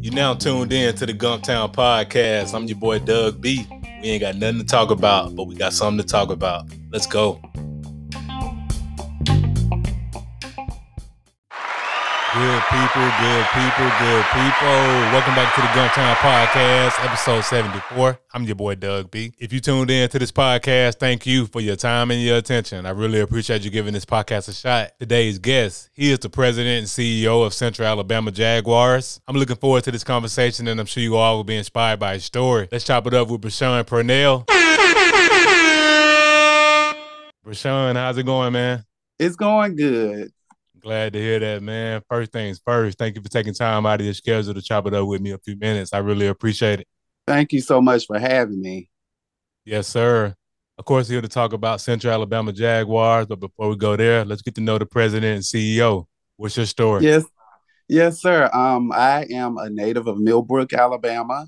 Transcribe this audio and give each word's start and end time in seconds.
You 0.00 0.10
now 0.10 0.34
tuned 0.34 0.72
in 0.72 0.94
to 0.96 1.06
the 1.06 1.12
Gumptown 1.12 1.74
Podcast. 1.74 2.54
I'm 2.54 2.64
your 2.64 2.78
boy 2.78 3.00
Doug 3.00 3.40
B. 3.40 3.66
We 4.02 4.08
ain't 4.08 4.22
got 4.22 4.36
nothing 4.36 4.60
to 4.60 4.64
talk 4.64 4.90
about, 4.90 5.36
but 5.36 5.44
we 5.44 5.54
got 5.54 5.72
something 5.72 6.04
to 6.04 6.10
talk 6.10 6.30
about. 6.30 6.64
Let's 6.90 7.06
go. 7.06 7.40
People, 12.70 13.10
good 13.18 13.46
people, 13.50 13.90
good 13.98 14.24
people. 14.30 14.80
Welcome 15.10 15.34
back 15.34 15.52
to 15.56 15.60
the 15.60 15.66
Gumptown 15.74 16.14
Podcast, 16.14 17.04
episode 17.04 17.42
74. 17.42 18.20
I'm 18.32 18.44
your 18.44 18.54
boy 18.54 18.76
Doug 18.76 19.10
B. 19.10 19.32
If 19.38 19.52
you 19.52 19.58
tuned 19.58 19.90
in 19.90 20.08
to 20.10 20.20
this 20.20 20.30
podcast, 20.30 21.00
thank 21.00 21.26
you 21.26 21.46
for 21.46 21.60
your 21.60 21.74
time 21.74 22.12
and 22.12 22.22
your 22.22 22.36
attention. 22.36 22.86
I 22.86 22.90
really 22.90 23.18
appreciate 23.18 23.64
you 23.64 23.70
giving 23.70 23.92
this 23.92 24.04
podcast 24.04 24.48
a 24.48 24.52
shot. 24.52 24.92
Today's 25.00 25.40
guest, 25.40 25.90
he 25.94 26.12
is 26.12 26.20
the 26.20 26.30
president 26.30 26.78
and 26.78 26.86
CEO 26.86 27.44
of 27.44 27.54
Central 27.54 27.88
Alabama 27.88 28.30
Jaguars. 28.30 29.20
I'm 29.26 29.34
looking 29.34 29.56
forward 29.56 29.82
to 29.84 29.90
this 29.90 30.04
conversation, 30.04 30.68
and 30.68 30.78
I'm 30.78 30.86
sure 30.86 31.02
you 31.02 31.16
all 31.16 31.38
will 31.38 31.44
be 31.44 31.56
inspired 31.56 31.98
by 31.98 32.14
his 32.14 32.24
story. 32.24 32.68
Let's 32.70 32.84
chop 32.84 33.04
it 33.08 33.14
up 33.14 33.30
with 33.30 33.40
Bryishun 33.40 33.82
Pernell. 33.82 34.46
Bryishun, 37.44 37.96
how's 37.96 38.16
it 38.16 38.26
going, 38.26 38.52
man? 38.52 38.84
It's 39.18 39.34
going 39.34 39.74
good. 39.74 40.30
Glad 40.80 41.12
to 41.12 41.18
hear 41.18 41.38
that, 41.38 41.62
man. 41.62 42.02
First 42.08 42.32
things 42.32 42.60
first, 42.64 42.96
thank 42.98 43.14
you 43.14 43.22
for 43.22 43.28
taking 43.28 43.52
time 43.52 43.84
out 43.84 44.00
of 44.00 44.04
your 44.06 44.14
schedule 44.14 44.54
to 44.54 44.62
chop 44.62 44.86
it 44.86 44.94
up 44.94 45.06
with 45.06 45.20
me 45.20 45.32
a 45.32 45.38
few 45.38 45.56
minutes. 45.56 45.92
I 45.92 45.98
really 45.98 46.26
appreciate 46.26 46.80
it. 46.80 46.88
Thank 47.26 47.52
you 47.52 47.60
so 47.60 47.80
much 47.80 48.06
for 48.06 48.18
having 48.18 48.60
me. 48.60 48.88
Yes, 49.64 49.88
sir. 49.88 50.34
Of 50.78 50.84
course, 50.86 51.08
here 51.08 51.20
to 51.20 51.28
talk 51.28 51.52
about 51.52 51.82
Central 51.82 52.12
Alabama 52.12 52.52
Jaguars. 52.52 53.26
But 53.26 53.40
before 53.40 53.68
we 53.68 53.76
go 53.76 53.94
there, 53.96 54.24
let's 54.24 54.40
get 54.40 54.54
to 54.54 54.62
know 54.62 54.78
the 54.78 54.86
president 54.86 55.34
and 55.34 55.42
CEO. 55.44 56.06
What's 56.36 56.56
your 56.56 56.64
story? 56.64 57.04
Yes, 57.04 57.24
yes, 57.86 58.22
sir. 58.22 58.48
Um, 58.50 58.90
I 58.90 59.26
am 59.30 59.58
a 59.58 59.68
native 59.68 60.06
of 60.06 60.18
Millbrook, 60.18 60.72
Alabama. 60.72 61.46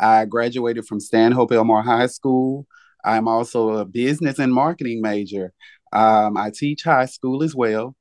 I 0.00 0.24
graduated 0.24 0.86
from 0.86 0.98
Stanhope 0.98 1.52
Elmore 1.52 1.84
High 1.84 2.08
School. 2.08 2.66
I'm 3.04 3.28
also 3.28 3.76
a 3.76 3.84
business 3.84 4.40
and 4.40 4.52
marketing 4.52 5.00
major. 5.00 5.52
Um, 5.92 6.36
I 6.36 6.50
teach 6.52 6.82
high 6.82 7.06
school 7.06 7.44
as 7.44 7.54
well. 7.54 7.94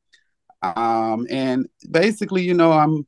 Um, 0.64 1.28
and 1.30 1.68
basically, 1.92 2.44
you 2.44 2.54
know, 2.54 2.72
I'm 2.72 3.06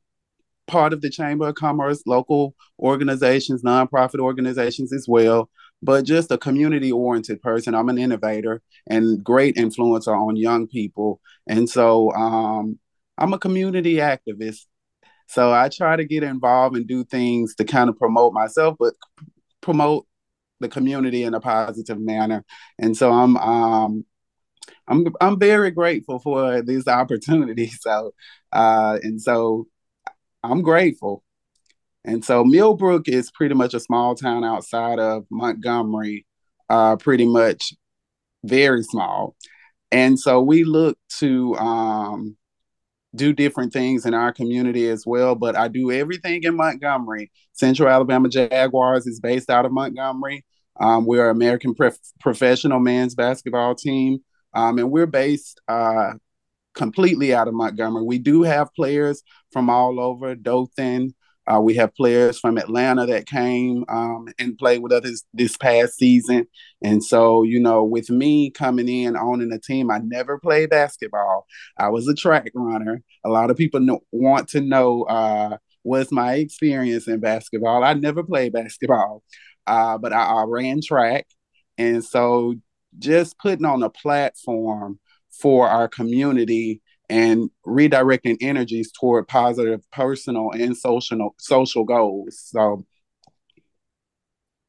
part 0.66 0.92
of 0.92 1.00
the 1.00 1.10
Chamber 1.10 1.48
of 1.48 1.54
Commerce, 1.54 2.02
local 2.06 2.54
organizations, 2.78 3.62
nonprofit 3.62 4.18
organizations 4.18 4.92
as 4.92 5.06
well, 5.08 5.48
but 5.82 6.04
just 6.04 6.30
a 6.30 6.38
community 6.38 6.92
oriented 6.92 7.40
person. 7.40 7.74
I'm 7.74 7.88
an 7.88 7.98
innovator 7.98 8.62
and 8.88 9.22
great 9.22 9.56
influencer 9.56 10.16
on 10.16 10.36
young 10.36 10.66
people. 10.66 11.20
And 11.46 11.68
so 11.68 12.12
um, 12.12 12.78
I'm 13.18 13.32
a 13.32 13.38
community 13.38 13.96
activist. 13.96 14.66
So 15.28 15.52
I 15.52 15.68
try 15.68 15.96
to 15.96 16.04
get 16.04 16.22
involved 16.22 16.76
and 16.76 16.86
do 16.86 17.04
things 17.04 17.54
to 17.56 17.64
kind 17.64 17.88
of 17.88 17.98
promote 17.98 18.32
myself, 18.32 18.76
but 18.78 18.94
promote 19.60 20.06
the 20.60 20.68
community 20.68 21.24
in 21.24 21.34
a 21.34 21.40
positive 21.40 22.00
manner. 22.00 22.44
And 22.78 22.96
so 22.96 23.12
I'm 23.12 23.36
um, 23.36 24.04
I'm 24.88 25.06
I'm 25.20 25.38
very 25.38 25.70
grateful 25.70 26.18
for 26.18 26.62
this 26.62 26.86
opportunity. 26.88 27.70
So 27.80 28.12
uh, 28.52 28.98
and 29.02 29.20
so 29.20 29.66
I'm 30.42 30.62
grateful. 30.62 31.22
And 32.04 32.24
so 32.24 32.44
Millbrook 32.44 33.08
is 33.08 33.30
pretty 33.32 33.54
much 33.54 33.74
a 33.74 33.80
small 33.80 34.14
town 34.14 34.44
outside 34.44 35.00
of 35.00 35.26
Montgomery, 35.30 36.24
uh, 36.70 36.96
pretty 36.96 37.26
much 37.26 37.74
very 38.44 38.82
small. 38.84 39.34
And 39.90 40.18
so 40.18 40.40
we 40.40 40.64
look 40.64 40.96
to 41.18 41.56
um, 41.56 42.36
do 43.14 43.32
different 43.32 43.72
things 43.72 44.06
in 44.06 44.14
our 44.14 44.32
community 44.32 44.88
as 44.88 45.04
well. 45.06 45.34
But 45.34 45.56
I 45.56 45.68
do 45.68 45.90
everything 45.90 46.44
in 46.44 46.56
Montgomery. 46.56 47.32
Central 47.52 47.88
Alabama 47.88 48.28
Jaguars 48.28 49.06
is 49.06 49.20
based 49.20 49.50
out 49.50 49.66
of 49.66 49.72
Montgomery. 49.72 50.44
Um, 50.78 51.06
we're 51.06 51.30
an 51.30 51.36
American 51.36 51.74
prof- 51.74 51.98
professional 52.20 52.78
men's 52.78 53.14
basketball 53.14 53.74
team. 53.74 54.18
Um, 54.56 54.78
and 54.78 54.90
we're 54.90 55.06
based 55.06 55.60
uh, 55.68 56.14
completely 56.74 57.34
out 57.34 57.46
of 57.46 57.54
Montgomery. 57.54 58.04
We 58.04 58.18
do 58.18 58.42
have 58.42 58.74
players 58.74 59.22
from 59.52 59.68
all 59.68 60.00
over 60.00 60.34
Dothan. 60.34 61.14
Uh, 61.46 61.60
we 61.60 61.74
have 61.74 61.94
players 61.94 62.40
from 62.40 62.58
Atlanta 62.58 63.06
that 63.06 63.26
came 63.26 63.84
um, 63.88 64.26
and 64.38 64.58
played 64.58 64.82
with 64.82 64.92
us 64.92 65.22
this, 65.32 65.56
past 65.56 65.96
season. 65.96 66.46
And 66.82 67.04
so, 67.04 67.44
you 67.44 67.60
know, 67.60 67.84
with 67.84 68.10
me 68.10 68.50
coming 68.50 68.88
in, 68.88 69.16
owning 69.16 69.52
a 69.52 69.60
team, 69.60 69.90
I 69.90 69.98
never 69.98 70.38
played 70.38 70.70
basketball. 70.70 71.46
I 71.78 71.90
was 71.90 72.08
a 72.08 72.14
track 72.14 72.50
runner. 72.54 73.00
A 73.24 73.28
lot 73.28 73.50
of 73.50 73.56
people 73.56 73.78
know, 73.78 74.00
want 74.10 74.48
to 74.48 74.60
know 74.60 75.04
uh, 75.04 75.58
what's 75.82 76.10
my 76.10 76.34
experience 76.34 77.06
in 77.06 77.20
basketball. 77.20 77.84
I 77.84 77.94
never 77.94 78.24
played 78.24 78.52
basketball, 78.52 79.22
uh, 79.68 79.98
but 79.98 80.12
I, 80.12 80.22
I 80.24 80.44
ran 80.48 80.80
track. 80.84 81.28
And 81.78 82.04
so 82.04 82.56
just 82.98 83.38
putting 83.38 83.64
on 83.64 83.82
a 83.82 83.90
platform 83.90 84.98
for 85.30 85.68
our 85.68 85.88
community 85.88 86.82
and 87.08 87.50
redirecting 87.66 88.36
energies 88.40 88.90
toward 88.92 89.28
positive 89.28 89.80
personal 89.92 90.50
and 90.52 90.76
social 90.76 91.34
social 91.38 91.84
goals. 91.84 92.40
So 92.40 92.84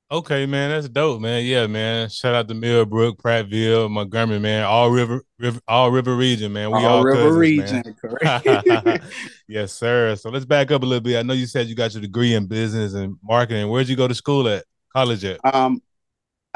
Okay, 0.09 0.45
man, 0.45 0.69
that's 0.69 0.87
dope, 0.87 1.19
man. 1.19 1.43
Yeah, 1.43 1.67
man. 1.67 2.07
Shout 2.07 2.33
out 2.33 2.47
to 2.47 2.53
Millbrook, 2.53 3.21
Prattville, 3.21 3.91
Montgomery, 3.91 4.39
man. 4.39 4.63
All 4.63 4.89
river, 4.89 5.21
river 5.37 5.59
all 5.67 5.91
river 5.91 6.15
region, 6.15 6.53
man. 6.53 6.71
We 6.71 6.77
all, 6.77 6.99
all 6.99 7.03
river 7.03 7.23
cousins, 7.23 7.37
region, 7.37 7.95
correct. 8.01 9.03
yes, 9.49 9.73
sir. 9.73 10.15
So 10.15 10.29
let's 10.29 10.45
back 10.45 10.71
up 10.71 10.83
a 10.83 10.85
little 10.85 11.01
bit. 11.01 11.19
I 11.19 11.23
know 11.23 11.33
you 11.33 11.45
said 11.45 11.67
you 11.67 11.75
got 11.75 11.93
your 11.93 12.01
degree 12.01 12.35
in 12.35 12.47
business 12.47 12.93
and 12.93 13.17
marketing. 13.21 13.69
Where'd 13.69 13.89
you 13.89 13.97
go 13.97 14.07
to 14.07 14.15
school 14.15 14.47
at? 14.47 14.63
College 14.93 15.25
at? 15.25 15.53
Um, 15.53 15.81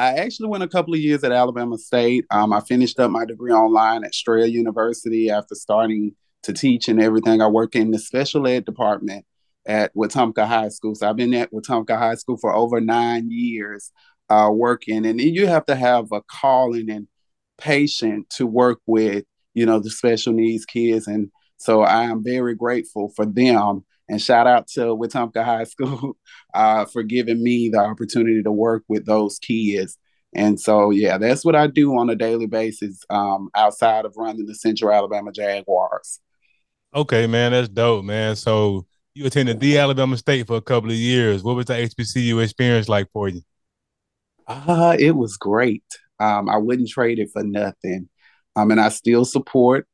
I 0.01 0.15
actually 0.15 0.49
went 0.49 0.63
a 0.63 0.67
couple 0.67 0.95
of 0.95 0.99
years 0.99 1.23
at 1.23 1.31
Alabama 1.31 1.77
State. 1.77 2.25
Um, 2.31 2.53
I 2.53 2.61
finished 2.61 2.99
up 2.99 3.11
my 3.11 3.23
degree 3.23 3.51
online 3.51 4.03
at 4.03 4.15
Strayer 4.15 4.47
University 4.47 5.29
after 5.29 5.53
starting 5.53 6.15
to 6.41 6.53
teach 6.53 6.87
and 6.87 6.99
everything. 6.99 7.39
I 7.39 7.45
work 7.45 7.75
in 7.75 7.91
the 7.91 7.99
special 7.99 8.47
ed 8.47 8.65
department 8.65 9.27
at 9.67 9.93
Wetumpka 9.93 10.47
High 10.47 10.69
School. 10.69 10.95
So 10.95 11.07
I've 11.07 11.17
been 11.17 11.35
at 11.35 11.51
Wetumpka 11.53 11.95
High 11.95 12.15
School 12.15 12.37
for 12.37 12.51
over 12.51 12.81
nine 12.81 13.29
years 13.29 13.91
uh, 14.27 14.49
working. 14.51 15.05
And 15.05 15.21
you 15.21 15.45
have 15.45 15.67
to 15.67 15.75
have 15.75 16.11
a 16.11 16.23
calling 16.23 16.89
and 16.89 17.07
patient 17.59 18.27
to 18.31 18.47
work 18.47 18.79
with, 18.87 19.23
you 19.53 19.67
know, 19.67 19.77
the 19.77 19.91
special 19.91 20.33
needs 20.33 20.65
kids. 20.65 21.05
And 21.05 21.29
so 21.57 21.83
I 21.83 22.05
am 22.05 22.23
very 22.23 22.55
grateful 22.55 23.13
for 23.15 23.27
them 23.27 23.85
and 24.11 24.21
shout 24.21 24.45
out 24.45 24.67
to 24.67 24.81
Wetumpka 24.93 25.43
High 25.43 25.63
School 25.63 26.17
uh, 26.53 26.83
for 26.83 27.01
giving 27.01 27.41
me 27.41 27.69
the 27.69 27.79
opportunity 27.79 28.43
to 28.43 28.51
work 28.51 28.83
with 28.89 29.05
those 29.05 29.39
kids. 29.39 29.97
And 30.35 30.59
so, 30.59 30.91
yeah, 30.91 31.17
that's 31.17 31.45
what 31.45 31.55
I 31.55 31.67
do 31.67 31.97
on 31.97 32.09
a 32.09 32.15
daily 32.15 32.45
basis 32.45 32.99
um, 33.09 33.49
outside 33.55 34.03
of 34.03 34.13
running 34.17 34.45
the 34.45 34.55
Central 34.55 34.91
Alabama 34.91 35.31
Jaguars. 35.31 36.19
Okay, 36.93 37.25
man, 37.25 37.53
that's 37.53 37.69
dope, 37.69 38.03
man. 38.03 38.35
So 38.35 38.85
you 39.13 39.25
attended 39.25 39.61
the 39.61 39.77
Alabama 39.77 40.17
State 40.17 40.45
for 40.45 40.57
a 40.57 40.61
couple 40.61 40.89
of 40.89 40.97
years. 40.97 41.41
What 41.41 41.55
was 41.55 41.67
the 41.67 41.73
HBCU 41.73 42.43
experience 42.43 42.89
like 42.89 43.07
for 43.13 43.29
you? 43.29 43.41
Uh, 44.45 44.97
it 44.99 45.15
was 45.15 45.37
great. 45.37 45.85
Um, 46.19 46.49
I 46.49 46.57
wouldn't 46.57 46.89
trade 46.89 47.19
it 47.19 47.29
for 47.31 47.43
nothing. 47.43 48.09
Um, 48.57 48.71
and 48.71 48.81
I 48.81 48.89
still 48.89 49.23
support. 49.23 49.87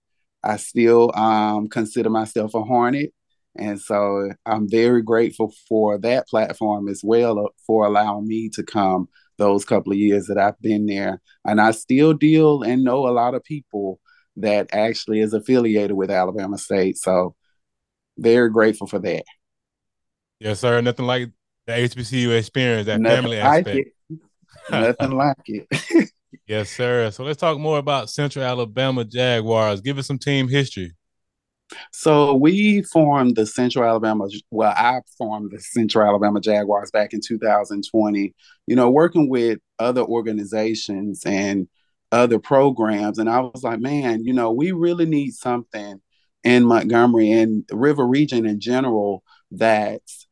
I 0.44 0.58
still 0.58 1.12
um, 1.16 1.68
consider 1.68 2.10
myself 2.10 2.56
a 2.56 2.64
Hornet. 2.64 3.14
And 3.58 3.80
so 3.80 4.32
I'm 4.46 4.70
very 4.70 5.02
grateful 5.02 5.54
for 5.68 5.98
that 6.00 6.28
platform 6.28 6.88
as 6.88 7.02
well 7.04 7.40
uh, 7.40 7.50
for 7.66 7.86
allowing 7.86 8.28
me 8.28 8.50
to 8.50 8.64
come 8.64 9.08
those 9.38 9.66
couple 9.66 9.92
of 9.92 9.98
years 9.98 10.28
that 10.28 10.38
I've 10.38 10.60
been 10.62 10.86
there. 10.86 11.22
And 11.46 11.62
I 11.62 11.72
still 11.72 12.14
deal 12.14 12.64
and 12.64 12.84
know 12.84 13.08
a 13.08 13.12
lot 13.12 13.36
of 13.36 13.44
people 13.44 14.00
that 14.38 14.70
actually 14.72 15.20
is 15.20 15.34
affiliated 15.34 15.96
with 15.96 16.12
Alabama 16.12 16.58
State. 16.58 16.98
So 16.98 17.36
very 18.18 18.50
grateful 18.50 18.88
for 18.88 19.00
that. 19.00 19.24
Yes, 20.40 20.60
sir. 20.60 20.82
Nothing 20.82 21.06
like 21.06 21.30
the 21.66 21.74
HBCU 21.74 22.38
experience, 22.38 22.86
that 22.86 23.02
Nothing 23.02 23.24
family 23.24 23.38
aspect. 23.38 23.90
Nothing 24.70 25.12
like 25.18 25.38
it. 25.46 26.12
yes, 26.48 26.70
sir. 26.70 27.10
So 27.12 27.24
let's 27.24 27.40
talk 27.40 27.58
more 27.58 27.80
about 27.80 28.10
Central 28.10 28.46
Alabama 28.46 29.04
Jaguars. 29.04 29.82
Give 29.82 29.98
us 29.98 30.08
some 30.08 30.20
team 30.20 30.48
history. 30.48 30.94
So 31.92 32.34
we 32.34 32.82
formed 32.84 33.36
the 33.36 33.46
Central 33.46 33.86
Alabama, 33.86 34.28
well, 34.52 34.74
I 34.76 35.02
formed 35.18 35.52
the 35.52 35.60
Central 35.60 36.08
Alabama 36.08 36.40
Jaguars 36.40 36.92
back 36.92 37.14
in 37.14 37.20
2020, 37.26 38.34
you 38.68 38.76
know, 38.76 38.90
working 38.90 39.30
with 39.30 39.60
other 39.80 40.02
organizations 40.02 41.24
and 41.26 41.68
other 42.12 42.40
programs. 42.40 43.20
And 43.20 43.30
I 43.30 43.42
was 43.42 43.64
like, 43.64 43.80
man, 43.80 44.24
you 44.24 44.34
know, 44.34 44.52
we 44.52 44.72
really 44.72 45.06
need 45.06 45.32
something 45.32 46.02
in 46.44 46.64
Montgomery 46.64 47.32
and 47.32 47.66
River 47.72 48.08
Region 48.08 48.46
in 48.46 48.60
general 48.60 49.24
that's 49.52 50.28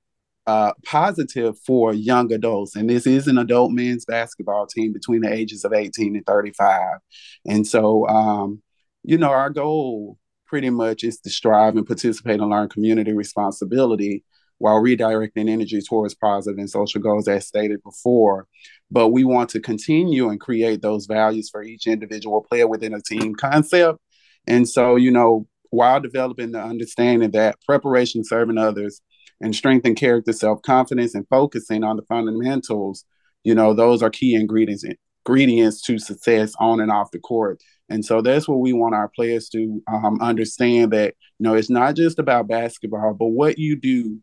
uh, 0.48 0.74
positive 0.86 1.58
for 1.60 1.94
young 1.94 2.32
adults. 2.32 2.76
And 2.76 2.90
this 2.90 3.08
is 3.08 3.28
an 3.28 3.38
adult 3.38 3.72
men's 3.72 4.06
basketball 4.06 4.68
team 4.68 4.94
between 4.94 5.22
the 5.22 5.34
ages 5.34 5.66
of 5.66 5.74
18 5.74 6.16
and 6.16 6.26
35. 6.26 7.00
And 7.46 7.66
so, 7.66 8.08
um, 8.08 8.62
you 9.04 9.18
know, 9.18 9.32
our 9.32 9.50
goal 9.50 10.18
pretty 10.46 10.70
much 10.70 11.04
is 11.04 11.20
to 11.22 11.30
strive 11.30 11.76
and 11.76 11.86
participate 11.86 12.40
and 12.40 12.50
learn 12.50 12.70
community 12.70 13.14
responsibility 13.14 14.24
while 14.58 14.82
redirecting 14.82 15.50
energy 15.50 15.82
towards 15.82 16.16
positive 16.16 16.58
and 16.58 16.70
social 16.70 17.02
goals 17.02 17.28
as 17.28 17.48
stated 17.48 17.84
before. 17.84 18.48
But 18.90 19.10
we 19.10 19.24
want 19.24 19.50
to 19.52 19.60
continue 19.60 20.30
and 20.30 20.40
create 20.40 20.82
those 20.82 21.06
values 21.08 21.50
for 21.50 21.62
each 21.64 21.88
individual 21.88 22.42
player 22.42 22.68
within 22.68 22.94
a 22.94 23.02
team 23.02 23.36
concept. 23.36 24.00
And 24.48 24.68
so, 24.70 24.96
you 24.96 25.12
know, 25.12 25.48
while 25.72 26.00
developing 26.00 26.52
the 26.52 26.64
understanding 26.64 27.32
that 27.32 27.58
preparation, 27.66 28.24
serving 28.24 28.58
others, 28.58 29.02
and 29.42 29.54
strength 29.54 29.82
strengthen 29.82 29.96
character, 29.96 30.32
self 30.32 30.62
confidence, 30.62 31.14
and 31.14 31.28
focusing 31.30 31.84
on 31.84 31.98
the 31.98 32.04
fundamentals, 32.04 33.04
you 33.44 33.54
know, 33.54 33.74
those 33.74 34.02
are 34.02 34.10
key 34.10 34.36
ingredients 34.36 34.86
ingredients 35.26 35.82
to 35.82 35.98
success 36.00 36.54
on 36.60 36.80
and 36.80 36.92
off 36.92 37.12
the 37.12 37.20
court. 37.20 37.62
And 37.90 38.04
so 38.04 38.22
that's 38.22 38.48
what 38.48 38.60
we 38.60 38.74
want 38.74 38.96
our 38.96 39.10
players 39.10 39.50
to 39.50 39.82
um, 39.88 40.20
understand 40.22 40.92
that, 40.92 41.14
you 41.40 41.44
know, 41.44 41.54
it's 41.54 41.70
not 41.70 41.96
just 41.96 42.18
about 42.18 42.48
basketball, 42.48 43.14
but 43.14 43.28
what 43.28 43.60
you 43.60 43.76
do 43.76 44.20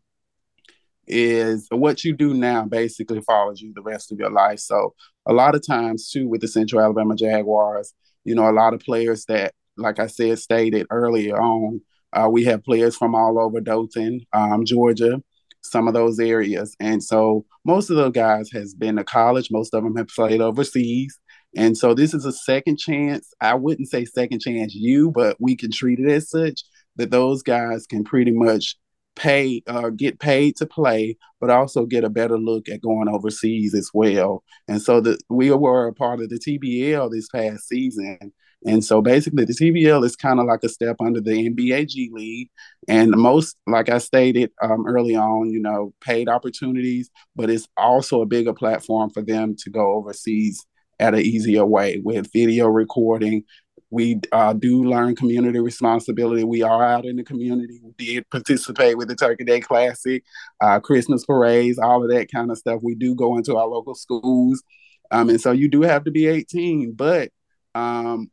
is 1.07 1.67
what 1.69 2.03
you 2.03 2.13
do 2.13 2.33
now 2.33 2.65
basically 2.65 3.21
follows 3.21 3.61
you 3.61 3.73
the 3.73 3.81
rest 3.81 4.11
of 4.11 4.19
your 4.19 4.31
life. 4.31 4.59
So 4.59 4.93
a 5.25 5.33
lot 5.33 5.55
of 5.55 5.65
times 5.65 6.09
too 6.09 6.27
with 6.27 6.41
the 6.41 6.47
Central 6.47 6.81
Alabama 6.81 7.15
Jaguars, 7.15 7.93
you 8.23 8.35
know, 8.35 8.49
a 8.49 8.51
lot 8.51 8.73
of 8.73 8.81
players 8.81 9.25
that, 9.25 9.53
like 9.77 9.99
I 9.99 10.07
said, 10.07 10.39
stated 10.39 10.87
earlier 10.89 11.39
on, 11.39 11.81
uh, 12.13 12.29
we 12.29 12.43
have 12.45 12.63
players 12.63 12.95
from 12.95 13.15
all 13.15 13.39
over 13.39 13.59
Dothan, 13.59 14.21
um, 14.33 14.65
Georgia, 14.65 15.21
some 15.61 15.87
of 15.87 15.93
those 15.93 16.19
areas. 16.19 16.75
And 16.79 17.03
so 17.03 17.45
most 17.65 17.89
of 17.89 17.95
those 17.95 18.11
guys 18.11 18.51
has 18.51 18.73
been 18.73 18.97
to 18.97 19.03
college. 19.03 19.49
Most 19.49 19.73
of 19.73 19.83
them 19.83 19.95
have 19.95 20.07
played 20.07 20.41
overseas. 20.41 21.17
And 21.55 21.77
so 21.77 21.93
this 21.93 22.13
is 22.13 22.25
a 22.25 22.31
second 22.31 22.77
chance. 22.77 23.31
I 23.39 23.55
wouldn't 23.55 23.89
say 23.89 24.05
second 24.05 24.39
chance 24.39 24.73
you, 24.73 25.11
but 25.11 25.37
we 25.39 25.55
can 25.55 25.71
treat 25.71 25.99
it 25.99 26.09
as 26.09 26.29
such 26.29 26.63
that 26.95 27.11
those 27.11 27.43
guys 27.43 27.85
can 27.85 28.03
pretty 28.03 28.31
much 28.31 28.75
pay 29.15 29.61
uh, 29.67 29.89
get 29.89 30.19
paid 30.19 30.55
to 30.57 30.65
play, 30.65 31.17
but 31.39 31.49
also 31.49 31.85
get 31.85 32.03
a 32.03 32.09
better 32.09 32.37
look 32.37 32.67
at 32.69 32.81
going 32.81 33.07
overseas 33.07 33.73
as 33.75 33.89
well. 33.93 34.43
And 34.67 34.81
so 34.81 35.03
we 35.29 35.51
were 35.51 35.87
a 35.87 35.93
part 35.93 36.21
of 36.21 36.29
the 36.29 36.39
TBL 36.39 37.11
this 37.11 37.29
past 37.29 37.67
season. 37.67 38.33
And 38.65 38.83
so 38.83 39.01
basically 39.01 39.45
the 39.45 39.53
TBL 39.53 40.05
is 40.05 40.15
kind 40.15 40.39
of 40.39 40.45
like 40.45 40.63
a 40.63 40.69
step 40.69 40.95
under 41.01 41.19
the 41.19 41.49
NBA 41.49 41.89
G 41.89 42.09
League. 42.13 42.49
And 42.87 43.11
most, 43.11 43.57
like 43.67 43.89
I 43.89 43.97
stated 43.97 44.51
um, 44.61 44.87
early 44.87 45.15
on, 45.15 45.49
you 45.49 45.59
know, 45.61 45.93
paid 46.01 46.29
opportunities, 46.29 47.09
but 47.35 47.49
it's 47.49 47.67
also 47.75 48.21
a 48.21 48.25
bigger 48.25 48.53
platform 48.53 49.09
for 49.09 49.21
them 49.21 49.55
to 49.59 49.69
go 49.69 49.93
overseas 49.95 50.65
at 51.03 51.13
an 51.13 51.19
easier 51.19 51.65
way 51.65 52.01
with 52.01 52.31
video 52.31 52.67
recording. 52.67 53.43
We 53.89 54.21
uh, 54.31 54.53
do 54.53 54.85
learn 54.85 55.17
community 55.17 55.59
responsibility. 55.59 56.45
We 56.45 56.63
are 56.63 56.81
out 56.81 57.05
in 57.05 57.17
the 57.17 57.25
community. 57.25 57.81
We 57.83 57.91
did 57.97 58.29
participate 58.29 58.97
with 58.97 59.09
the 59.09 59.15
Turkey 59.15 59.43
Day 59.43 59.59
Classic, 59.59 60.23
uh, 60.61 60.79
Christmas 60.79 61.25
parades, 61.25 61.77
all 61.77 62.03
of 62.03 62.09
that 62.09 62.31
kind 62.31 62.49
of 62.49 62.57
stuff. 62.57 62.79
We 62.81 62.95
do 62.95 63.15
go 63.15 63.35
into 63.37 63.57
our 63.57 63.67
local 63.67 63.95
schools. 63.95 64.63
Um, 65.11 65.29
and 65.29 65.41
so 65.41 65.51
you 65.51 65.67
do 65.67 65.81
have 65.81 66.05
to 66.05 66.11
be 66.11 66.25
18, 66.25 66.93
but 66.93 67.31
um, 67.75 68.31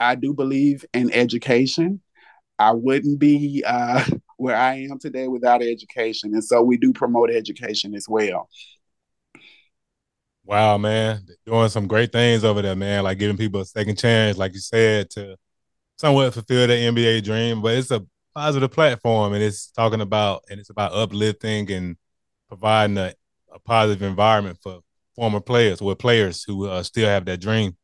I 0.00 0.14
do 0.14 0.32
believe 0.32 0.86
in 0.94 1.12
education. 1.12 2.00
I 2.58 2.72
wouldn't 2.72 3.18
be 3.18 3.62
uh, 3.64 4.02
where 4.38 4.56
I 4.56 4.86
am 4.90 4.98
today 4.98 5.28
without 5.28 5.62
education. 5.62 6.32
And 6.32 6.42
so 6.42 6.62
we 6.62 6.78
do 6.78 6.94
promote 6.94 7.30
education 7.30 7.94
as 7.94 8.06
well. 8.08 8.48
Wow, 10.46 10.78
man, 10.78 11.26
doing 11.44 11.68
some 11.68 11.88
great 11.88 12.12
things 12.12 12.44
over 12.44 12.62
there, 12.62 12.76
man. 12.76 13.02
Like 13.02 13.18
giving 13.18 13.36
people 13.36 13.60
a 13.60 13.66
second 13.66 13.98
chance, 13.98 14.38
like 14.38 14.54
you 14.54 14.60
said, 14.60 15.10
to 15.10 15.36
somewhat 15.96 16.34
fulfill 16.34 16.68
the 16.68 16.74
NBA 16.74 17.24
dream. 17.24 17.60
But 17.60 17.74
it's 17.74 17.90
a 17.90 18.06
positive 18.32 18.70
platform, 18.70 19.32
and 19.32 19.42
it's 19.42 19.72
talking 19.72 20.00
about 20.00 20.44
and 20.48 20.60
it's 20.60 20.70
about 20.70 20.92
uplifting 20.92 21.68
and 21.72 21.96
providing 22.48 22.96
a, 22.96 23.12
a 23.52 23.58
positive 23.58 24.02
environment 24.02 24.58
for 24.62 24.80
former 25.16 25.40
players 25.40 25.80
or 25.80 25.96
players 25.96 26.44
who 26.44 26.68
uh, 26.68 26.82
still 26.84 27.08
have 27.08 27.24
that 27.24 27.40
dream. 27.40 27.76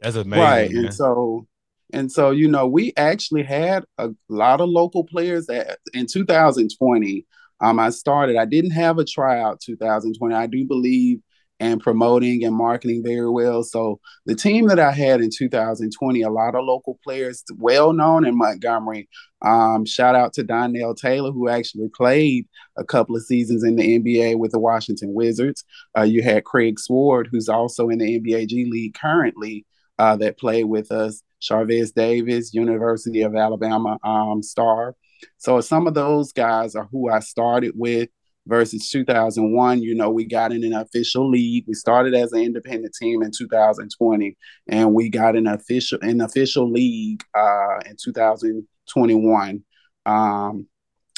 That's 0.00 0.16
amazing, 0.16 0.42
right? 0.42 0.70
Man. 0.70 0.84
And 0.86 0.94
so, 0.94 1.46
and 1.92 2.10
so, 2.10 2.30
you 2.30 2.48
know, 2.48 2.66
we 2.66 2.94
actually 2.96 3.42
had 3.42 3.84
a 3.98 4.10
lot 4.30 4.62
of 4.62 4.70
local 4.70 5.04
players 5.04 5.46
that 5.46 5.78
in 5.92 6.06
2020. 6.06 7.26
Um, 7.60 7.78
I 7.80 7.90
started. 7.90 8.36
I 8.36 8.46
didn't 8.46 8.70
have 8.70 8.98
a 8.98 9.04
tryout 9.04 9.60
2020. 9.60 10.34
I 10.34 10.46
do 10.46 10.64
believe 10.64 11.20
and 11.60 11.80
promoting 11.80 12.44
and 12.44 12.54
marketing 12.54 13.02
very 13.04 13.28
well. 13.30 13.62
So 13.62 14.00
the 14.26 14.34
team 14.34 14.68
that 14.68 14.78
I 14.78 14.92
had 14.92 15.20
in 15.20 15.30
2020, 15.30 16.22
a 16.22 16.30
lot 16.30 16.54
of 16.54 16.64
local 16.64 16.98
players, 17.02 17.42
well 17.56 17.92
known 17.92 18.26
in 18.26 18.36
Montgomery. 18.36 19.08
Um, 19.42 19.84
shout 19.84 20.14
out 20.14 20.32
to 20.34 20.42
Donnell 20.42 20.94
Taylor, 20.94 21.32
who 21.32 21.48
actually 21.48 21.88
played 21.94 22.46
a 22.76 22.84
couple 22.84 23.16
of 23.16 23.22
seasons 23.22 23.64
in 23.64 23.76
the 23.76 23.98
NBA 23.98 24.38
with 24.38 24.52
the 24.52 24.58
Washington 24.58 25.14
Wizards. 25.14 25.64
Uh, 25.96 26.02
you 26.02 26.22
had 26.22 26.44
Craig 26.44 26.78
Sword, 26.78 27.28
who's 27.30 27.48
also 27.48 27.88
in 27.88 27.98
the 27.98 28.20
NBA 28.20 28.48
G 28.48 28.68
League 28.70 28.94
currently, 28.94 29.64
uh, 29.98 30.16
that 30.16 30.38
played 30.38 30.64
with 30.64 30.90
us. 30.92 31.22
Charvis 31.40 31.94
Davis, 31.94 32.52
University 32.52 33.22
of 33.22 33.36
Alabama 33.36 33.98
um, 34.02 34.42
star. 34.42 34.96
So 35.36 35.60
some 35.60 35.86
of 35.86 35.94
those 35.94 36.32
guys 36.32 36.74
are 36.74 36.88
who 36.90 37.10
I 37.10 37.20
started 37.20 37.72
with 37.76 38.08
versus 38.48 38.88
2001 38.90 39.82
you 39.82 39.94
know 39.94 40.10
we 40.10 40.24
got 40.24 40.52
in 40.52 40.64
an 40.64 40.72
official 40.72 41.30
league. 41.30 41.64
We 41.68 41.74
started 41.74 42.14
as 42.14 42.32
an 42.32 42.40
independent 42.40 42.94
team 42.94 43.22
in 43.22 43.30
2020 43.30 44.36
and 44.68 44.94
we 44.94 45.10
got 45.10 45.36
an 45.36 45.46
official 45.46 45.98
an 46.02 46.20
official 46.20 46.70
league 46.70 47.22
uh, 47.34 47.80
in 47.86 47.96
2021 48.02 49.62
um, 50.06 50.66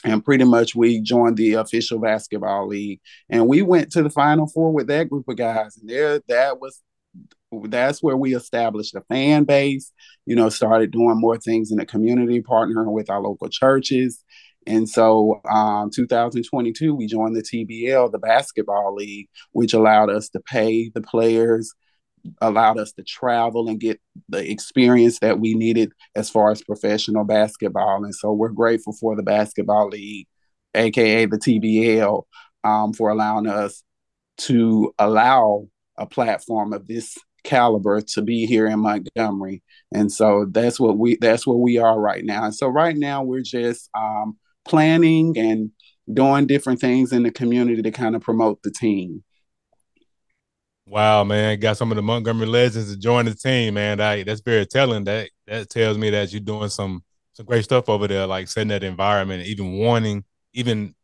and 0.05 0.25
pretty 0.25 0.44
much 0.44 0.75
we 0.75 1.00
joined 1.00 1.37
the 1.37 1.55
official 1.55 1.99
basketball 1.99 2.67
league. 2.67 3.00
And 3.29 3.47
we 3.47 3.62
went 3.62 3.93
to 3.93 4.03
the 4.03 4.11
final 4.11 4.47
four 4.49 4.73
with 4.73 4.88
that 4.88 5.09
group 5.09 5.29
of 5.29 5.37
guys 5.37 5.76
and 5.76 5.88
there 5.88 6.21
that 6.29 6.61
was 6.61 6.83
that's 7.65 8.03
where 8.03 8.17
we 8.17 8.35
established 8.37 8.94
a 8.94 9.00
fan 9.09 9.43
base 9.43 9.93
you 10.26 10.37
know 10.37 10.49
started 10.49 10.93
doing 10.93 11.19
more 11.19 11.37
things 11.37 11.73
in 11.73 11.79
the 11.79 11.85
community 11.85 12.41
partnering 12.41 12.93
with 12.93 13.11
our 13.11 13.21
local 13.21 13.49
churches 13.49 14.23
and 14.67 14.89
so, 14.89 15.41
um, 15.51 15.91
2022, 15.91 16.95
we 16.95 17.07
joined 17.07 17.35
the 17.35 17.43
TBL, 17.43 18.12
the 18.12 18.19
basketball 18.19 18.95
league, 18.95 19.29
which 19.53 19.73
allowed 19.73 20.11
us 20.11 20.29
to 20.31 20.41
pay 20.41 20.91
the 20.91 21.01
players, 21.01 21.73
allowed 22.43 22.79
us 22.79 22.93
to 22.93 23.03
travel 23.03 23.69
and 23.69 23.81
get 23.81 24.01
the 24.29 24.51
experience 24.51 25.19
that 25.21 25.41
we 25.41 25.55
needed 25.55 25.93
as 26.15 26.29
far 26.29 26.51
as 26.51 26.62
professional 26.62 27.25
basketball. 27.25 28.05
And 28.05 28.15
so, 28.15 28.33
we're 28.33 28.50
grateful 28.50 28.93
for 28.93 29.17
the 29.17 29.23
basketball 29.23 29.88
league, 29.88 30.26
aka 30.75 31.25
the 31.25 31.38
TBL, 31.38 32.23
um, 32.64 32.93
for 32.93 33.11
allowing 33.11 33.47
us 33.47 33.83
to 34.38 34.95
allow 34.99 35.69
a 35.97 36.07
platform 36.07 36.73
of 36.73 36.87
this 36.87 37.17
caliber 37.45 38.00
to 38.00 38.23
be 38.23 38.47
here 38.47 38.67
in 38.67 38.81
Montgomery. 38.81 39.62
And 39.93 40.12
so 40.12 40.47
that's 40.50 40.79
what 40.79 40.99
we 40.99 41.17
that's 41.17 41.47
where 41.47 41.57
we 41.57 41.79
are 41.79 41.99
right 41.99 42.25
now. 42.25 42.45
And 42.45 42.55
so 42.55 42.69
right 42.69 42.97
now 42.97 43.23
we're 43.23 43.43
just 43.43 43.88
um, 43.95 44.38
planning 44.71 45.37
and 45.37 45.73
doing 46.12 46.47
different 46.47 46.81
things 46.81 47.12
in 47.12 47.25
the 47.25 47.31
community 47.31 47.83
to 47.83 47.91
kind 47.91 48.15
of 48.17 48.23
promote 48.23 48.62
the 48.62 48.71
team. 48.71 49.25
Wow, 50.87 51.25
man, 51.25 51.59
got 51.61 51.77
some 51.77 51.93
of 51.93 51.97
the 51.97 52.03
Montgomery 52.03 52.47
legends 52.47 52.93
to 52.93 52.99
join 52.99 53.25
the 53.25 53.35
team, 53.35 53.75
man. 53.75 53.99
That, 53.99 54.27
that's 54.27 54.41
very 54.41 54.67
telling. 54.67 55.05
That 55.05 55.31
that 55.47 55.69
tells 55.69 55.99
me 55.99 56.11
that 56.11 56.33
you're 56.33 56.41
doing 56.41 56.69
some 56.69 57.03
some 57.33 57.47
great 57.47 57.65
stuff 57.65 57.89
over 57.89 58.09
there, 58.09 58.27
like 58.27 58.49
setting 58.49 58.69
that 58.69 58.85
environment, 58.85 59.47
even 59.47 59.79
wanting, 59.79 60.25
even 60.53 60.95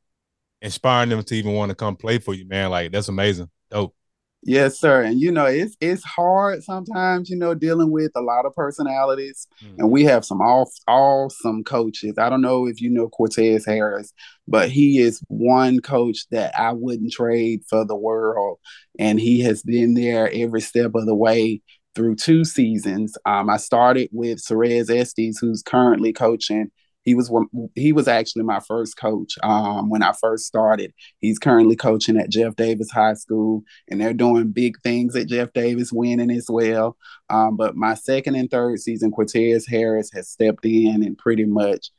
inspiring 0.62 1.10
them 1.10 1.22
to 1.22 1.34
even 1.34 1.52
want 1.54 1.70
to 1.70 1.76
come 1.76 1.96
play 1.96 2.18
for 2.18 2.34
you, 2.34 2.46
man. 2.46 2.70
Like 2.70 2.92
that's 2.92 3.08
amazing. 3.08 3.50
Dope. 3.70 3.95
Yes, 4.48 4.78
sir. 4.78 5.02
And 5.02 5.20
you 5.20 5.32
know, 5.32 5.46
it's 5.46 5.76
it's 5.80 6.04
hard 6.04 6.62
sometimes, 6.62 7.28
you 7.28 7.36
know, 7.36 7.52
dealing 7.52 7.90
with 7.90 8.12
a 8.14 8.20
lot 8.20 8.46
of 8.46 8.54
personalities. 8.54 9.48
Mm. 9.60 9.74
And 9.78 9.90
we 9.90 10.04
have 10.04 10.24
some 10.24 10.40
off 10.40 10.70
awesome 10.86 11.64
coaches. 11.64 12.14
I 12.16 12.30
don't 12.30 12.42
know 12.42 12.68
if 12.68 12.80
you 12.80 12.88
know 12.88 13.08
Cortez 13.08 13.66
Harris, 13.66 14.12
but 14.46 14.70
he 14.70 15.00
is 15.00 15.20
one 15.26 15.80
coach 15.80 16.28
that 16.30 16.56
I 16.56 16.72
wouldn't 16.72 17.12
trade 17.12 17.62
for 17.68 17.84
the 17.84 17.96
world. 17.96 18.60
And 19.00 19.18
he 19.18 19.40
has 19.40 19.64
been 19.64 19.94
there 19.94 20.30
every 20.32 20.60
step 20.60 20.92
of 20.94 21.06
the 21.06 21.16
way 21.16 21.60
through 21.96 22.14
two 22.14 22.44
seasons. 22.44 23.18
Um, 23.26 23.50
I 23.50 23.56
started 23.56 24.10
with 24.12 24.38
Serez 24.38 24.96
Estes, 24.96 25.38
who's 25.40 25.62
currently 25.62 26.12
coaching 26.12 26.70
he 27.06 27.14
was 27.14 27.30
he 27.76 27.92
was 27.92 28.08
actually 28.08 28.42
my 28.42 28.58
first 28.58 28.96
coach 28.96 29.34
um, 29.44 29.88
when 29.88 30.02
I 30.02 30.12
first 30.20 30.44
started. 30.44 30.92
He's 31.20 31.38
currently 31.38 31.76
coaching 31.76 32.18
at 32.18 32.30
Jeff 32.30 32.56
Davis 32.56 32.90
High 32.90 33.14
School, 33.14 33.62
and 33.88 34.00
they're 34.00 34.12
doing 34.12 34.50
big 34.50 34.78
things 34.82 35.14
at 35.14 35.28
Jeff 35.28 35.52
Davis, 35.52 35.92
winning 35.92 36.32
as 36.32 36.46
well. 36.50 36.96
Um, 37.30 37.56
but 37.56 37.76
my 37.76 37.94
second 37.94 38.34
and 38.34 38.50
third 38.50 38.80
season, 38.80 39.12
Cortez 39.12 39.66
Harris 39.68 40.10
has 40.14 40.28
stepped 40.28 40.66
in 40.66 41.04
and 41.04 41.16
pretty 41.16 41.44
much 41.44 41.92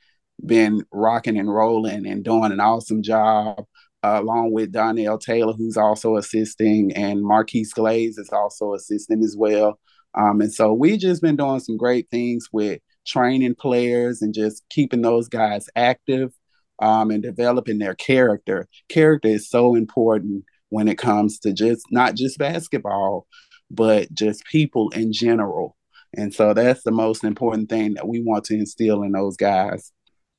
been 0.45 0.83
rocking 0.91 1.39
and 1.39 1.51
rolling 1.51 2.05
and 2.05 2.23
doing 2.23 2.51
an 2.51 2.59
awesome 2.59 3.01
job. 3.01 3.65
Uh, 4.03 4.21
along 4.21 4.51
with 4.51 4.71
Donnell 4.71 5.17
Taylor, 5.17 5.53
who's 5.53 5.75
also 5.75 6.17
assisting, 6.17 6.93
and 6.93 7.23
Marquise 7.23 7.73
Glaze 7.73 8.19
is 8.19 8.29
also 8.29 8.75
assisting 8.75 9.23
as 9.23 9.35
well. 9.35 9.79
Um, 10.13 10.39
and 10.41 10.53
so 10.53 10.71
we 10.71 10.97
just 10.97 11.21
been 11.21 11.35
doing 11.35 11.59
some 11.59 11.77
great 11.77 12.07
things 12.11 12.47
with 12.53 12.79
training 13.07 13.55
players 13.55 14.21
and 14.21 14.33
just 14.33 14.63
keeping 14.69 15.01
those 15.01 15.27
guys 15.27 15.69
active 15.75 16.33
um, 16.79 17.09
and 17.09 17.23
developing 17.23 17.79
their 17.79 17.95
character. 17.95 18.67
Character 18.89 19.29
is 19.29 19.49
so 19.49 19.75
important 19.75 20.43
when 20.69 20.87
it 20.87 20.97
comes 20.97 21.39
to 21.39 21.53
just 21.53 21.85
not 21.91 22.15
just 22.15 22.37
basketball, 22.37 23.25
but 23.71 24.13
just 24.13 24.45
people 24.45 24.89
in 24.89 25.11
general. 25.11 25.75
And 26.15 26.33
so 26.33 26.53
that's 26.53 26.83
the 26.83 26.91
most 26.91 27.23
important 27.23 27.69
thing 27.69 27.95
that 27.95 28.07
we 28.07 28.21
want 28.21 28.45
to 28.45 28.55
instill 28.55 29.03
in 29.03 29.11
those 29.11 29.37
guys. 29.37 29.91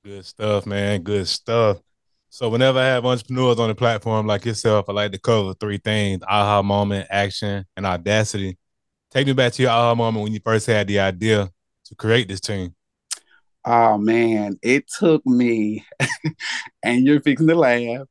Good 0.04 0.24
stuff, 0.24 0.66
man. 0.66 1.02
Good 1.02 1.26
stuff. 1.28 1.78
So 2.30 2.48
whenever 2.50 2.78
I 2.78 2.86
have 2.86 3.06
entrepreneurs 3.06 3.58
on 3.58 3.68
the 3.68 3.74
platform 3.74 4.26
like 4.26 4.44
yourself, 4.44 4.86
I 4.88 4.92
like 4.92 5.12
to 5.12 5.18
cover 5.18 5.54
three 5.54 5.78
things: 5.78 6.22
aha 6.28 6.62
moment, 6.62 7.06
action, 7.10 7.64
and 7.76 7.86
audacity. 7.86 8.58
Take 9.10 9.26
me 9.26 9.32
back 9.32 9.52
to 9.54 9.62
your 9.62 9.70
aha 9.70 9.94
moment 9.94 10.24
when 10.24 10.32
you 10.32 10.40
first 10.44 10.66
had 10.66 10.86
the 10.86 11.00
idea 11.00 11.50
to 11.88 11.94
create 11.94 12.28
this 12.28 12.40
team. 12.40 12.74
Oh 13.64 13.98
man, 13.98 14.58
it 14.62 14.86
took 14.88 15.26
me, 15.26 15.84
and 16.82 17.04
you're 17.04 17.20
fixing 17.20 17.48
to 17.48 17.54
laugh. 17.54 18.06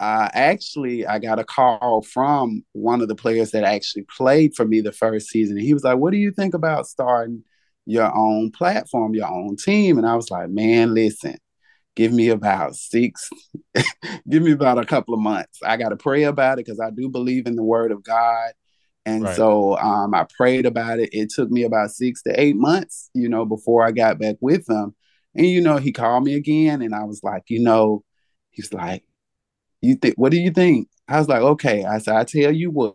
Uh, 0.00 0.28
actually, 0.32 1.06
I 1.06 1.18
got 1.18 1.38
a 1.38 1.44
call 1.44 2.02
from 2.02 2.64
one 2.72 3.00
of 3.00 3.08
the 3.08 3.14
players 3.14 3.52
that 3.52 3.64
actually 3.64 4.04
played 4.04 4.54
for 4.56 4.64
me 4.64 4.80
the 4.80 4.90
first 4.90 5.28
season. 5.28 5.56
And 5.56 5.66
he 5.66 5.74
was 5.74 5.84
like, 5.84 5.98
What 5.98 6.12
do 6.12 6.16
you 6.16 6.32
think 6.32 6.54
about 6.54 6.86
starting 6.86 7.44
your 7.86 8.12
own 8.14 8.50
platform, 8.50 9.14
your 9.14 9.28
own 9.28 9.56
team? 9.56 9.98
And 9.98 10.06
I 10.06 10.16
was 10.16 10.30
like, 10.30 10.50
Man, 10.50 10.94
listen, 10.94 11.36
give 11.94 12.12
me 12.12 12.30
about 12.30 12.74
six, 12.74 13.28
give 14.28 14.42
me 14.42 14.52
about 14.52 14.78
a 14.78 14.86
couple 14.86 15.14
of 15.14 15.20
months. 15.20 15.60
I 15.64 15.76
got 15.76 15.90
to 15.90 15.96
pray 15.96 16.24
about 16.24 16.58
it 16.58 16.66
because 16.66 16.80
I 16.80 16.90
do 16.90 17.08
believe 17.08 17.46
in 17.46 17.54
the 17.54 17.64
word 17.64 17.92
of 17.92 18.02
God. 18.02 18.52
And 19.04 19.24
right. 19.24 19.36
so 19.36 19.76
um, 19.78 20.14
I 20.14 20.26
prayed 20.36 20.66
about 20.66 21.00
it. 21.00 21.10
It 21.12 21.30
took 21.30 21.50
me 21.50 21.64
about 21.64 21.90
six 21.90 22.22
to 22.22 22.40
eight 22.40 22.56
months, 22.56 23.10
you 23.14 23.28
know, 23.28 23.44
before 23.44 23.84
I 23.84 23.90
got 23.90 24.18
back 24.18 24.36
with 24.40 24.68
him. 24.68 24.94
And, 25.34 25.46
you 25.46 25.60
know, 25.60 25.78
he 25.78 25.92
called 25.92 26.24
me 26.24 26.34
again 26.34 26.82
and 26.82 26.94
I 26.94 27.04
was 27.04 27.22
like, 27.24 27.44
you 27.48 27.60
know, 27.60 28.04
he's 28.50 28.72
like, 28.72 29.02
you 29.80 29.96
think, 29.96 30.14
what 30.16 30.30
do 30.30 30.38
you 30.38 30.50
think? 30.50 30.88
I 31.08 31.18
was 31.18 31.28
like, 31.28 31.42
okay. 31.42 31.84
I 31.84 31.98
said, 31.98 32.14
I 32.14 32.24
tell 32.24 32.52
you 32.52 32.70
what. 32.70 32.94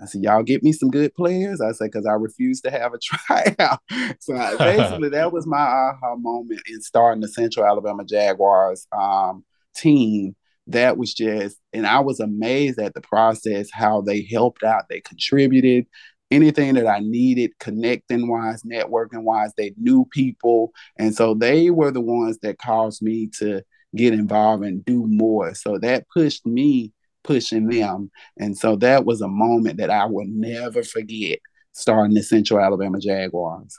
I 0.00 0.06
said, 0.06 0.22
y'all 0.22 0.42
get 0.42 0.62
me 0.62 0.72
some 0.72 0.90
good 0.90 1.14
players. 1.14 1.60
I 1.60 1.70
said, 1.72 1.90
because 1.92 2.04
I 2.04 2.12
refuse 2.12 2.60
to 2.62 2.70
have 2.70 2.92
a 2.94 2.98
tryout. 3.02 3.80
so 4.18 4.34
I, 4.34 4.56
basically, 4.58 5.10
that 5.10 5.32
was 5.32 5.46
my 5.46 5.58
aha 5.58 6.16
moment 6.16 6.62
in 6.68 6.80
starting 6.82 7.20
the 7.20 7.28
Central 7.28 7.64
Alabama 7.64 8.04
Jaguars 8.04 8.86
um, 8.92 9.44
team. 9.74 10.34
That 10.68 10.96
was 10.96 11.12
just, 11.12 11.58
and 11.72 11.86
I 11.86 12.00
was 12.00 12.20
amazed 12.20 12.78
at 12.78 12.94
the 12.94 13.00
process, 13.00 13.68
how 13.72 14.00
they 14.00 14.26
helped 14.30 14.62
out, 14.62 14.84
they 14.88 15.00
contributed 15.00 15.86
anything 16.30 16.74
that 16.74 16.86
I 16.86 17.00
needed, 17.00 17.52
connecting 17.60 18.28
wise, 18.28 18.62
networking 18.62 19.22
wise. 19.22 19.52
They 19.56 19.74
knew 19.76 20.06
people. 20.10 20.72
And 20.98 21.14
so 21.14 21.34
they 21.34 21.70
were 21.70 21.90
the 21.90 22.00
ones 22.00 22.38
that 22.42 22.58
caused 22.58 23.02
me 23.02 23.28
to 23.38 23.62
get 23.94 24.14
involved 24.14 24.64
and 24.64 24.84
do 24.84 25.06
more. 25.06 25.54
So 25.54 25.78
that 25.78 26.06
pushed 26.12 26.46
me 26.46 26.92
pushing 27.22 27.68
them. 27.68 28.10
And 28.38 28.56
so 28.56 28.76
that 28.76 29.04
was 29.04 29.20
a 29.20 29.28
moment 29.28 29.78
that 29.78 29.90
I 29.90 30.06
will 30.06 30.26
never 30.26 30.82
forget 30.82 31.38
starting 31.72 32.14
the 32.14 32.22
Central 32.22 32.60
Alabama 32.60 32.98
Jaguars. 33.00 33.78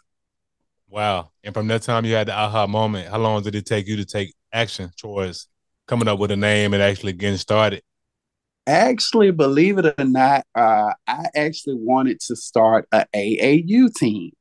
Wow. 0.87 1.31
And 1.43 1.53
from 1.53 1.67
that 1.67 1.81
time 1.81 2.05
you 2.05 2.13
had 2.13 2.27
the 2.27 2.33
aha 2.33 2.67
moment, 2.67 3.09
how 3.09 3.17
long 3.17 3.43
did 3.43 3.55
it 3.55 3.65
take 3.65 3.87
you 3.87 3.97
to 3.97 4.05
take 4.05 4.33
action 4.53 4.91
towards 4.97 5.47
coming 5.87 6.07
up 6.07 6.19
with 6.19 6.31
a 6.31 6.35
name 6.35 6.73
and 6.73 6.81
actually 6.81 7.13
getting 7.13 7.37
started? 7.37 7.83
Actually, 8.67 9.31
believe 9.31 9.77
it 9.77 9.93
or 9.97 10.05
not, 10.05 10.45
uh, 10.55 10.91
I 11.07 11.25
actually 11.35 11.75
wanted 11.75 12.19
to 12.21 12.35
start 12.35 12.87
a 12.91 13.05
AAU 13.13 13.93
team. 13.93 14.31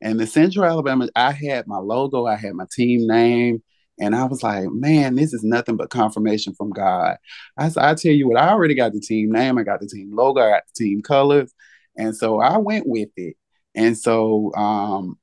And 0.00 0.18
the 0.18 0.26
Central 0.26 0.64
Alabama, 0.64 1.08
I 1.14 1.32
had 1.32 1.66
my 1.66 1.78
logo, 1.78 2.26
I 2.26 2.36
had 2.36 2.54
my 2.54 2.66
team 2.74 3.06
name, 3.06 3.62
and 3.98 4.14
I 4.14 4.24
was 4.24 4.42
like, 4.42 4.66
man, 4.70 5.14
this 5.14 5.32
is 5.32 5.42
nothing 5.42 5.76
but 5.76 5.90
confirmation 5.90 6.54
from 6.54 6.70
God. 6.70 7.16
I, 7.56 7.70
I 7.76 7.94
tell 7.94 8.12
you 8.12 8.28
what, 8.28 8.40
I 8.40 8.50
already 8.50 8.74
got 8.74 8.92
the 8.92 9.00
team 9.00 9.30
name, 9.30 9.58
I 9.58 9.62
got 9.62 9.80
the 9.80 9.86
team 9.86 10.14
logo, 10.14 10.40
I 10.40 10.50
got 10.50 10.62
the 10.66 10.84
team 10.84 11.02
colors. 11.02 11.52
And 11.96 12.14
so 12.14 12.40
I 12.40 12.58
went 12.58 12.86
with 12.86 13.08
it. 13.16 13.36
And 13.74 13.96
so 13.96 14.52
um, 14.54 15.18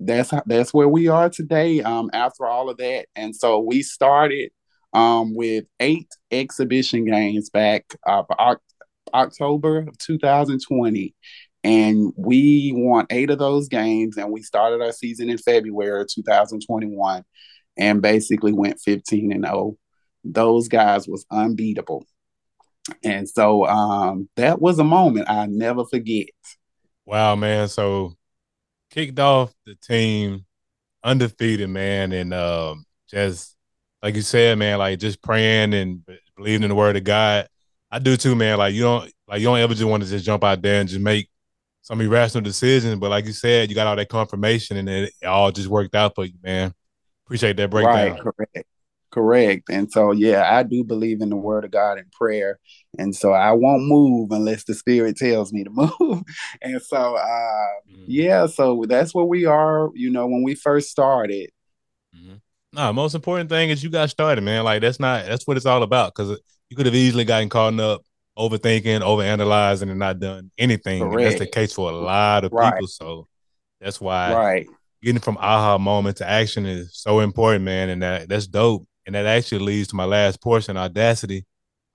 that's 0.00 0.32
that's 0.46 0.74
where 0.74 0.88
we 0.88 1.08
are 1.08 1.30
today 1.30 1.82
um, 1.82 2.10
after 2.12 2.46
all 2.46 2.68
of 2.68 2.76
that. 2.78 3.06
And 3.16 3.34
so 3.34 3.60
we 3.60 3.82
started 3.82 4.50
um, 4.94 5.34
with 5.34 5.64
eight 5.80 6.08
exhibition 6.30 7.04
games 7.04 7.50
back 7.50 7.84
uh, 8.06 8.22
October 9.12 9.78
of 9.80 9.98
2020 9.98 11.14
and 11.62 12.12
we 12.16 12.72
won 12.74 13.06
eight 13.10 13.30
of 13.30 13.38
those 13.38 13.68
games 13.68 14.16
and 14.16 14.30
we 14.30 14.42
started 14.42 14.82
our 14.82 14.92
season 14.92 15.30
in 15.30 15.38
february 15.38 16.02
of 16.02 16.08
2021 16.08 17.24
and 17.76 18.02
basically 18.02 18.52
went 18.52 18.80
15 18.80 19.32
and 19.32 19.44
0. 19.44 19.76
Those 20.24 20.68
guys 20.68 21.08
was 21.08 21.26
unbeatable. 21.30 22.06
And 23.02 23.28
so 23.28 23.66
um, 23.66 24.28
that 24.36 24.60
was 24.60 24.78
a 24.78 24.84
moment 24.84 25.28
I 25.28 25.46
never 25.46 25.84
forget. 25.84 26.28
Wow, 27.06 27.34
man. 27.36 27.68
So 27.68 28.14
kicked 28.90 29.18
off 29.18 29.52
the 29.66 29.74
team 29.74 30.44
undefeated, 31.02 31.68
man, 31.70 32.12
and 32.12 32.32
um, 32.32 32.84
just 33.08 33.53
like 34.04 34.16
you 34.16 34.22
said, 34.22 34.58
man, 34.58 34.78
like 34.78 34.98
just 34.98 35.22
praying 35.22 35.72
and 35.72 36.02
believing 36.36 36.62
in 36.62 36.68
the 36.68 36.74
word 36.74 36.94
of 36.94 37.04
God. 37.04 37.48
I 37.90 37.98
do 37.98 38.18
too, 38.18 38.34
man. 38.36 38.58
Like 38.58 38.74
you 38.74 38.82
don't 38.82 39.10
like 39.26 39.40
you 39.40 39.46
don't 39.46 39.58
ever 39.58 39.72
just 39.72 39.88
want 39.88 40.02
to 40.02 40.08
just 40.08 40.26
jump 40.26 40.44
out 40.44 40.60
there 40.60 40.78
and 40.78 40.88
just 40.88 41.00
make 41.00 41.30
some 41.80 42.02
irrational 42.02 42.44
decisions. 42.44 42.96
But 42.96 43.08
like 43.08 43.24
you 43.24 43.32
said, 43.32 43.70
you 43.70 43.74
got 43.74 43.86
all 43.86 43.96
that 43.96 44.10
confirmation 44.10 44.76
and 44.76 44.90
it, 44.90 45.12
it 45.22 45.26
all 45.26 45.50
just 45.50 45.68
worked 45.68 45.94
out 45.94 46.14
for 46.14 46.26
you, 46.26 46.34
man. 46.42 46.74
Appreciate 47.24 47.56
that 47.56 47.70
breakdown. 47.70 47.94
Right, 47.94 48.20
correct. 48.20 48.68
Correct. 49.10 49.70
And 49.70 49.90
so, 49.90 50.10
yeah, 50.10 50.54
I 50.54 50.64
do 50.64 50.84
believe 50.84 51.22
in 51.22 51.30
the 51.30 51.36
word 51.36 51.64
of 51.64 51.70
God 51.70 51.96
and 51.96 52.10
prayer. 52.12 52.58
And 52.98 53.16
so 53.16 53.32
I 53.32 53.52
won't 53.52 53.86
move 53.86 54.32
unless 54.32 54.64
the 54.64 54.74
spirit 54.74 55.16
tells 55.16 55.50
me 55.50 55.64
to 55.64 55.70
move. 56.00 56.24
and 56.60 56.82
so, 56.82 57.16
uh, 57.16 57.68
mm-hmm. 57.88 58.04
yeah, 58.06 58.46
so 58.48 58.84
that's 58.86 59.14
where 59.14 59.24
we 59.24 59.46
are, 59.46 59.88
you 59.94 60.10
know, 60.10 60.26
when 60.26 60.42
we 60.42 60.54
first 60.54 60.90
started. 60.90 61.50
Mm-hmm. 62.14 62.34
No, 62.74 62.92
most 62.92 63.14
important 63.14 63.48
thing 63.48 63.70
is 63.70 63.82
you 63.82 63.90
got 63.90 64.10
started, 64.10 64.42
man. 64.42 64.64
Like 64.64 64.82
that's 64.82 65.00
not, 65.00 65.26
that's 65.26 65.46
what 65.46 65.56
it's 65.56 65.66
all 65.66 65.82
about. 65.82 66.14
Cause 66.14 66.38
you 66.68 66.76
could 66.76 66.86
have 66.86 66.94
easily 66.94 67.24
gotten 67.24 67.48
caught 67.48 67.78
up 67.78 68.02
overthinking, 68.36 69.00
overanalyzing, 69.00 69.90
and 69.90 69.98
not 69.98 70.18
done 70.18 70.50
anything. 70.58 71.08
that's 71.10 71.38
the 71.38 71.46
case 71.46 71.72
for 71.72 71.90
a 71.90 71.94
lot 71.94 72.44
of 72.44 72.52
right. 72.52 72.74
people. 72.74 72.88
So 72.88 73.28
that's 73.80 74.00
why 74.00 74.34
right 74.34 74.66
getting 75.04 75.20
from 75.20 75.36
aha 75.36 75.76
moment 75.76 76.16
to 76.16 76.28
action 76.28 76.64
is 76.64 76.90
so 76.94 77.20
important, 77.20 77.64
man, 77.64 77.90
and 77.90 78.02
that 78.02 78.28
that's 78.28 78.46
dope. 78.46 78.88
And 79.06 79.14
that 79.14 79.26
actually 79.26 79.62
leads 79.62 79.88
to 79.88 79.96
my 79.96 80.06
last 80.06 80.40
portion, 80.40 80.78
audacity. 80.78 81.44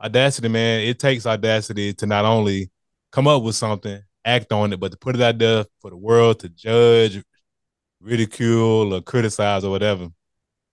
Audacity, 0.02 0.48
man, 0.48 0.82
it 0.82 1.00
takes 1.00 1.26
audacity 1.26 1.92
to 1.96 2.06
not 2.06 2.24
only 2.24 2.70
come 3.12 3.28
up 3.28 3.42
with 3.42 3.56
something, 3.56 4.00
act 4.24 4.52
on 4.54 4.72
it, 4.72 4.80
but 4.80 4.92
to 4.92 4.98
put 4.98 5.16
it 5.16 5.22
out 5.22 5.40
there 5.40 5.66
for 5.82 5.90
the 5.90 5.98
world 5.98 6.40
to 6.40 6.50
judge, 6.50 7.22
ridicule, 8.00 8.94
or 8.94 9.02
criticize 9.02 9.64
or 9.64 9.72
whatever. 9.72 10.10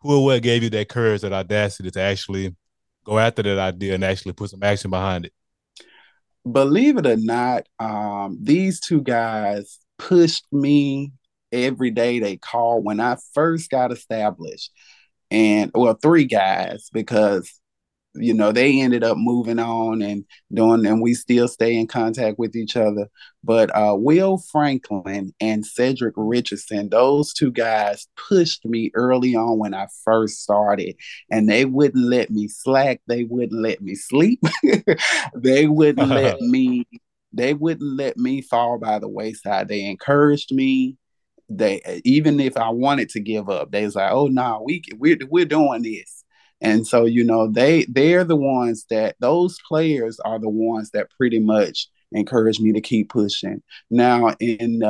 Who 0.00 0.19
or 0.19 0.25
what 0.25 0.43
gave 0.43 0.62
you 0.62 0.71
that 0.71 0.88
courage, 0.88 1.23
that 1.23 1.33
audacity 1.33 1.91
to 1.91 2.00
actually 2.00 2.55
go 3.05 3.19
after 3.19 3.43
that 3.43 3.59
idea 3.59 3.95
and 3.95 4.05
actually 4.05 4.33
put 4.33 4.50
some 4.50 4.62
action 4.62 4.91
behind 4.91 5.26
it? 5.26 5.33
Believe 6.50 6.97
it 6.97 7.07
or 7.07 7.17
not, 7.17 7.67
um, 7.79 8.38
these 8.41 8.81
two 8.81 9.00
guys 9.03 9.79
pushed 9.99 10.47
me 10.53 11.12
every 11.50 11.91
day 11.91 12.19
they 12.19 12.37
called 12.37 12.85
when 12.85 13.00
I 13.00 13.17
first 13.35 13.71
got 13.71 13.93
established. 13.93 14.71
And 15.31 15.71
well, 15.75 15.95
three 15.95 16.25
guys 16.25 16.88
because 16.93 17.53
you 18.18 18.35
know 18.35 18.52
they 18.52 18.80
ended 18.80 19.04
up 19.04 19.16
moving 19.18 19.58
on 19.58 20.02
and 20.02 20.25
doing 20.52 20.87
and 20.87 21.02
we 21.02 21.14
still 21.14 21.49
stay 21.49 21.76
in 21.76 21.87
contact 21.87 22.38
with 22.38 22.56
each 22.56 22.76
other. 22.76 23.08
But 23.44 23.70
uh, 23.76 23.94
will 23.96 24.38
franklin 24.50 25.32
and 25.40 25.64
cedric 25.64 26.14
richardson 26.16 26.88
those 26.88 27.32
two 27.32 27.52
guys 27.52 28.08
pushed 28.16 28.64
me 28.64 28.90
early 28.94 29.37
on 29.37 29.58
when 29.58 29.73
i 29.73 29.87
first 30.04 30.42
started 30.42 30.96
and 31.30 31.49
they 31.49 31.64
wouldn't 31.64 32.04
let 32.04 32.30
me 32.30 32.49
slack. 32.49 33.00
They 33.06 33.25
wouldn't 33.25 33.61
let 33.61 33.80
me 33.80 33.94
sleep. 33.94 34.40
They 35.35 35.66
wouldn't 35.66 36.08
let 36.08 36.40
me 36.40 36.87
they 37.32 37.54
wouldn't 37.54 37.96
let 37.96 38.16
me 38.16 38.40
fall 38.40 38.78
by 38.78 38.99
the 38.99 39.08
wayside. 39.08 39.68
They 39.68 39.85
encouraged 39.85 40.52
me. 40.52 40.96
They 41.49 42.00
even 42.04 42.40
if 42.40 42.56
I 42.56 42.70
wanted 42.70 43.11
to 43.11 43.20
give 43.20 43.49
up, 43.49 43.70
they 43.70 43.85
was 43.85 43.94
like, 43.94 44.11
"Oh 44.11 44.26
no, 44.26 44.42
nah, 44.42 44.61
we 44.62 44.82
we're 44.96 45.18
we're 45.28 45.44
doing 45.44 45.82
this." 45.82 46.25
And 46.60 46.86
so 46.86 47.04
you 47.04 47.25
know 47.25 47.50
they 47.50 47.84
they're 47.84 48.25
the 48.25 48.36
ones 48.36 48.86
that 48.90 49.16
those 49.20 49.58
players 49.68 50.18
are 50.20 50.38
the 50.38 50.48
ones 50.48 50.90
that 50.90 51.10
pretty 51.16 51.38
much 51.38 51.88
encourage 52.12 52.60
me 52.60 52.72
to 52.72 52.80
keep 52.80 53.10
pushing. 53.10 53.62
Now 53.90 54.30
in 54.40 54.82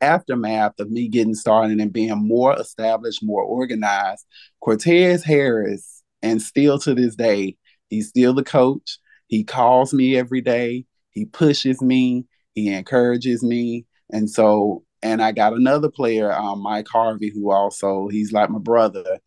aftermath 0.00 0.78
of 0.80 0.90
me 0.90 1.08
getting 1.08 1.34
started 1.34 1.80
and 1.80 1.92
being 1.92 2.16
more 2.16 2.58
established, 2.58 3.22
more 3.22 3.42
organized, 3.42 4.26
Cortez 4.60 5.24
Harris, 5.24 6.02
and 6.22 6.42
still 6.42 6.78
to 6.80 6.94
this 6.94 7.14
day, 7.14 7.56
he's 7.88 8.08
still 8.08 8.34
the 8.34 8.44
coach. 8.44 8.98
He 9.28 9.44
calls 9.44 9.94
me 9.94 10.16
every 10.16 10.40
day. 10.40 10.84
He 11.10 11.24
pushes 11.24 11.80
me. 11.80 12.26
He 12.54 12.72
encourages 12.72 13.42
me. 13.42 13.86
And 14.10 14.28
so 14.28 14.84
and 15.02 15.20
I 15.20 15.32
got 15.32 15.52
another 15.52 15.90
player, 15.90 16.32
um, 16.32 16.60
Mike 16.60 16.86
Harvey, 16.88 17.30
who 17.34 17.50
also 17.50 18.08
he's 18.08 18.32
like 18.32 18.50
my 18.50 18.58
brother. 18.58 19.18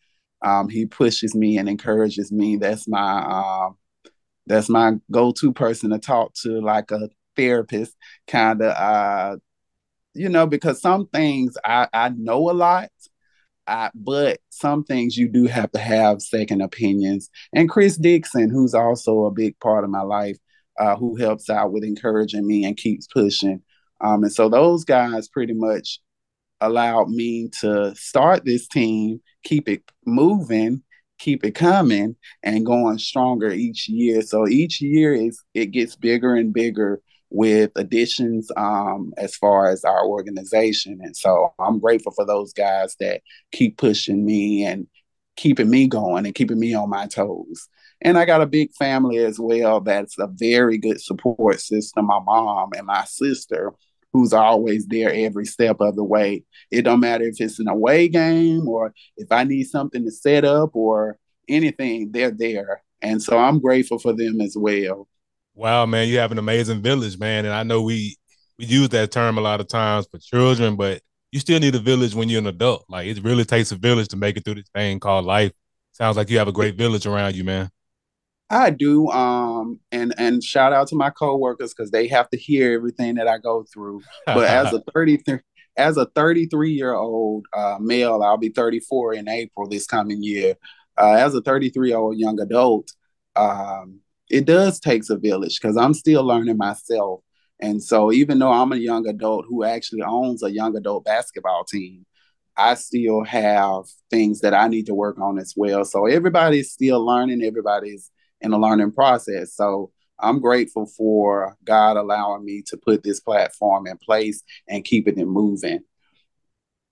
Um, 0.46 0.70
he 0.70 0.86
pushes 0.86 1.36
me 1.36 1.58
and 1.58 1.68
encourages 1.68 2.32
me. 2.32 2.58
That's 2.58 2.88
my 2.88 3.66
um, 3.66 3.78
that's 4.46 4.70
my 4.70 4.94
go-to 5.12 5.52
person 5.52 5.90
to 5.90 6.00
talk 6.00 6.34
to, 6.44 6.62
like 6.62 6.92
a 6.92 7.10
therapist, 7.36 7.96
kind 8.28 8.62
of. 8.62 8.72
Uh, 8.72 9.38
you 10.14 10.30
know, 10.30 10.48
because 10.48 10.80
some 10.82 11.08
things 11.08 11.58
I 11.66 11.88
I 11.94 12.10
know 12.10 12.50
a 12.50 12.54
lot, 12.54 12.90
I, 13.68 13.90
but 13.96 14.40
some 14.50 14.84
things 14.84 15.18
you 15.18 15.28
do 15.28 15.48
have 15.48 15.72
to 15.72 15.80
have 15.80 16.22
second 16.22 16.62
opinions. 16.62 17.30
And 17.54 17.70
Chris 17.70 17.98
Dixon, 17.98 18.50
who's 18.50 18.74
also 18.74 19.26
a 19.26 19.32
big 19.32 19.60
part 19.60 19.84
of 19.84 19.90
my 19.90 20.04
life, 20.04 20.38
uh, 20.80 20.96
who 20.96 21.16
helps 21.16 21.50
out 21.50 21.72
with 21.72 21.84
encouraging 21.84 22.46
me 22.48 22.66
and 22.66 22.78
keeps 22.78 23.08
pushing. 23.08 23.62
Um, 24.02 24.24
and 24.24 24.32
so 24.32 24.50
those 24.50 24.84
guys 24.86 25.28
pretty 25.28 25.54
much 25.54 26.00
allowed 26.62 27.10
me 27.10 27.50
to 27.62 27.94
start 27.96 28.46
this 28.46 28.68
team, 28.68 29.22
keep 29.44 29.68
it 29.70 29.84
moving, 30.06 30.84
keep 31.20 31.44
it 31.46 31.56
coming, 31.56 32.16
and 32.44 32.66
going 32.66 32.98
stronger 32.98 33.52
each 33.52 33.88
year. 33.88 34.22
So 34.22 34.48
each 34.48 34.82
year 34.82 35.14
is 35.14 35.42
it 35.54 35.68
gets 35.68 35.96
bigger 35.96 36.36
and 36.36 36.54
bigger 36.54 37.02
with 37.30 37.72
additions 37.76 38.50
um, 38.56 39.14
as 39.18 39.36
far 39.36 39.70
as 39.70 39.84
our 39.84 40.06
organization. 40.06 41.00
And 41.02 41.16
so 41.16 41.54
I'm 41.60 41.80
grateful 41.80 42.14
for 42.14 42.26
those 42.26 42.54
guys 42.54 42.96
that 43.00 43.22
keep 43.52 43.78
pushing 43.78 44.26
me 44.26 44.64
and 44.64 44.88
keeping 45.36 45.70
me 45.70 45.88
going 45.88 46.26
and 46.26 46.36
keeping 46.36 46.60
me 46.60 46.74
on 46.74 46.90
my 46.90 47.08
toes. 47.08 47.68
And 48.02 48.18
I 48.18 48.26
got 48.26 48.42
a 48.42 48.46
big 48.46 48.74
family 48.74 49.18
as 49.18 49.40
well 49.40 49.82
that's 49.82 50.18
a 50.20 50.28
very 50.28 50.78
good 50.78 51.02
support 51.02 51.60
system. 51.60 52.08
My 52.08 52.20
mom 52.20 52.70
and 52.78 52.86
my 52.86 53.04
sister, 53.06 53.74
who's 54.16 54.32
always 54.32 54.88
there 54.88 55.12
every 55.14 55.46
step 55.46 55.78
of 55.82 55.98
the 55.98 56.04
way. 56.04 56.46
It 56.72 56.84
don't 56.84 57.02
matter 57.02 57.26
if 57.26 57.36
it's 57.42 57.60
an 57.60 57.68
away 57.68 58.08
game 58.08 58.66
or 58.66 58.94
if 59.18 59.30
I 59.30 59.44
need 59.44 59.66
something 59.66 60.06
to 60.06 60.12
set 60.12 60.46
up 60.46 60.74
or 60.74 61.18
anything, 61.50 62.12
they're 62.14 62.32
there. 62.32 62.82
And 63.02 63.22
so 63.22 63.38
I'm 63.38 63.60
grateful 63.60 64.00
for 64.00 64.14
them 64.14 64.40
as 64.40 64.56
well. 64.58 65.10
Wow, 65.54 65.86
man, 65.86 66.08
you 66.08 66.18
have 66.20 66.32
an 66.32 66.38
amazing 66.38 66.82
village, 66.82 67.20
man. 67.20 67.44
And 67.44 67.54
I 67.54 67.64
know 67.64 67.82
we 67.82 68.16
we 68.58 68.66
use 68.66 68.88
that 68.90 69.12
term 69.12 69.38
a 69.38 69.42
lot 69.42 69.60
of 69.60 69.68
times 69.68 70.08
for 70.10 70.18
children, 70.18 70.78
but 70.78 71.02
you 71.34 71.42
still 71.42 71.60
need 71.60 71.76
a 71.76 71.80
village 71.80 72.16
when 72.16 72.30
you're 72.30 72.40
an 72.40 72.48
adult. 72.48 72.86
Like 72.88 73.08
it 73.08 73.22
really 73.22 73.44
takes 73.44 73.74
a 73.74 73.76
village 73.76 74.08
to 74.10 74.16
make 74.16 74.38
it 74.38 74.46
through 74.46 74.56
this 74.56 74.70
thing 74.74 75.02
called 75.02 75.26
life. 75.26 75.52
Sounds 75.92 76.16
like 76.16 76.30
you 76.30 76.38
have 76.38 76.48
a 76.48 76.54
great 76.54 76.78
village 76.78 77.06
around 77.06 77.36
you, 77.36 77.44
man. 77.44 77.70
I 78.50 78.70
do. 78.70 79.08
Um, 79.10 79.80
and 79.92 80.14
and 80.18 80.44
shout 80.44 80.74
out 80.74 80.88
to 80.90 80.96
my 80.96 81.10
coworkers 81.10 81.74
because 81.74 81.92
they 81.92 82.08
have 82.08 82.30
to 82.30 82.38
hear 82.38 82.74
everything 82.74 83.16
that 83.16 83.28
I 83.28 83.38
go 83.40 83.66
through. 83.74 84.02
But 84.26 84.46
as 84.46 84.74
a 84.74 84.82
33 84.94 85.40
as 85.78 85.98
a 85.98 86.06
33 86.16 86.72
year 86.72 86.94
old 86.94 87.46
uh, 87.56 87.78
male, 87.80 88.22
I'll 88.24 88.38
be 88.38 88.50
34 88.50 89.16
in 89.16 89.28
April 89.28 89.68
this 89.68 89.88
coming 89.88 90.24
year. 90.24 90.56
Uh, 90.98 91.14
as 91.14 91.36
a 91.36 91.42
33 91.42 91.90
year 91.90 91.98
old 91.98 92.18
young 92.18 92.40
adult, 92.40 92.92
um, 93.36 94.00
it 94.30 94.46
does 94.46 94.80
takes 94.80 95.10
a 95.10 95.18
village 95.18 95.60
because 95.62 95.78
I'm 95.78 95.94
still 95.94 96.24
learning 96.24 96.58
myself. 96.58 97.22
And 97.60 97.82
so 97.82 98.12
even 98.12 98.40
though 98.40 98.52
I'm 98.52 98.72
a 98.72 98.78
young 98.78 99.08
adult 99.08 99.46
who 99.48 99.64
actually 99.64 100.02
owns 100.02 100.44
a 100.44 100.52
young 100.52 100.76
adult 100.76 101.06
basketball 101.06 101.64
team, 101.64 102.06
I 102.58 102.76
still 102.76 103.24
have 103.24 103.84
things 104.10 104.42
that 104.42 104.54
I 104.54 104.68
need 104.68 104.86
to 104.86 104.96
work 104.96 105.20
on 105.20 105.38
as 105.38 105.54
well. 105.56 105.84
So 105.84 106.06
everybody's 106.06 106.72
still 106.72 107.06
learning, 107.06 107.44
everybody's 107.44 108.12
in 108.46 108.54
a 108.54 108.58
learning 108.58 108.92
process. 108.92 109.54
So 109.54 109.92
I'm 110.20 110.40
grateful 110.40 110.86
for 110.86 111.58
God 111.66 111.98
allowing 111.98 112.46
me 112.46 112.64
to 112.68 112.78
put 112.78 113.04
this 113.04 113.20
platform 113.20 113.88
in 113.88 113.98
place 113.98 114.42
and 114.70 114.86
keeping 114.86 115.20
it 115.20 115.26
moving. 115.26 115.82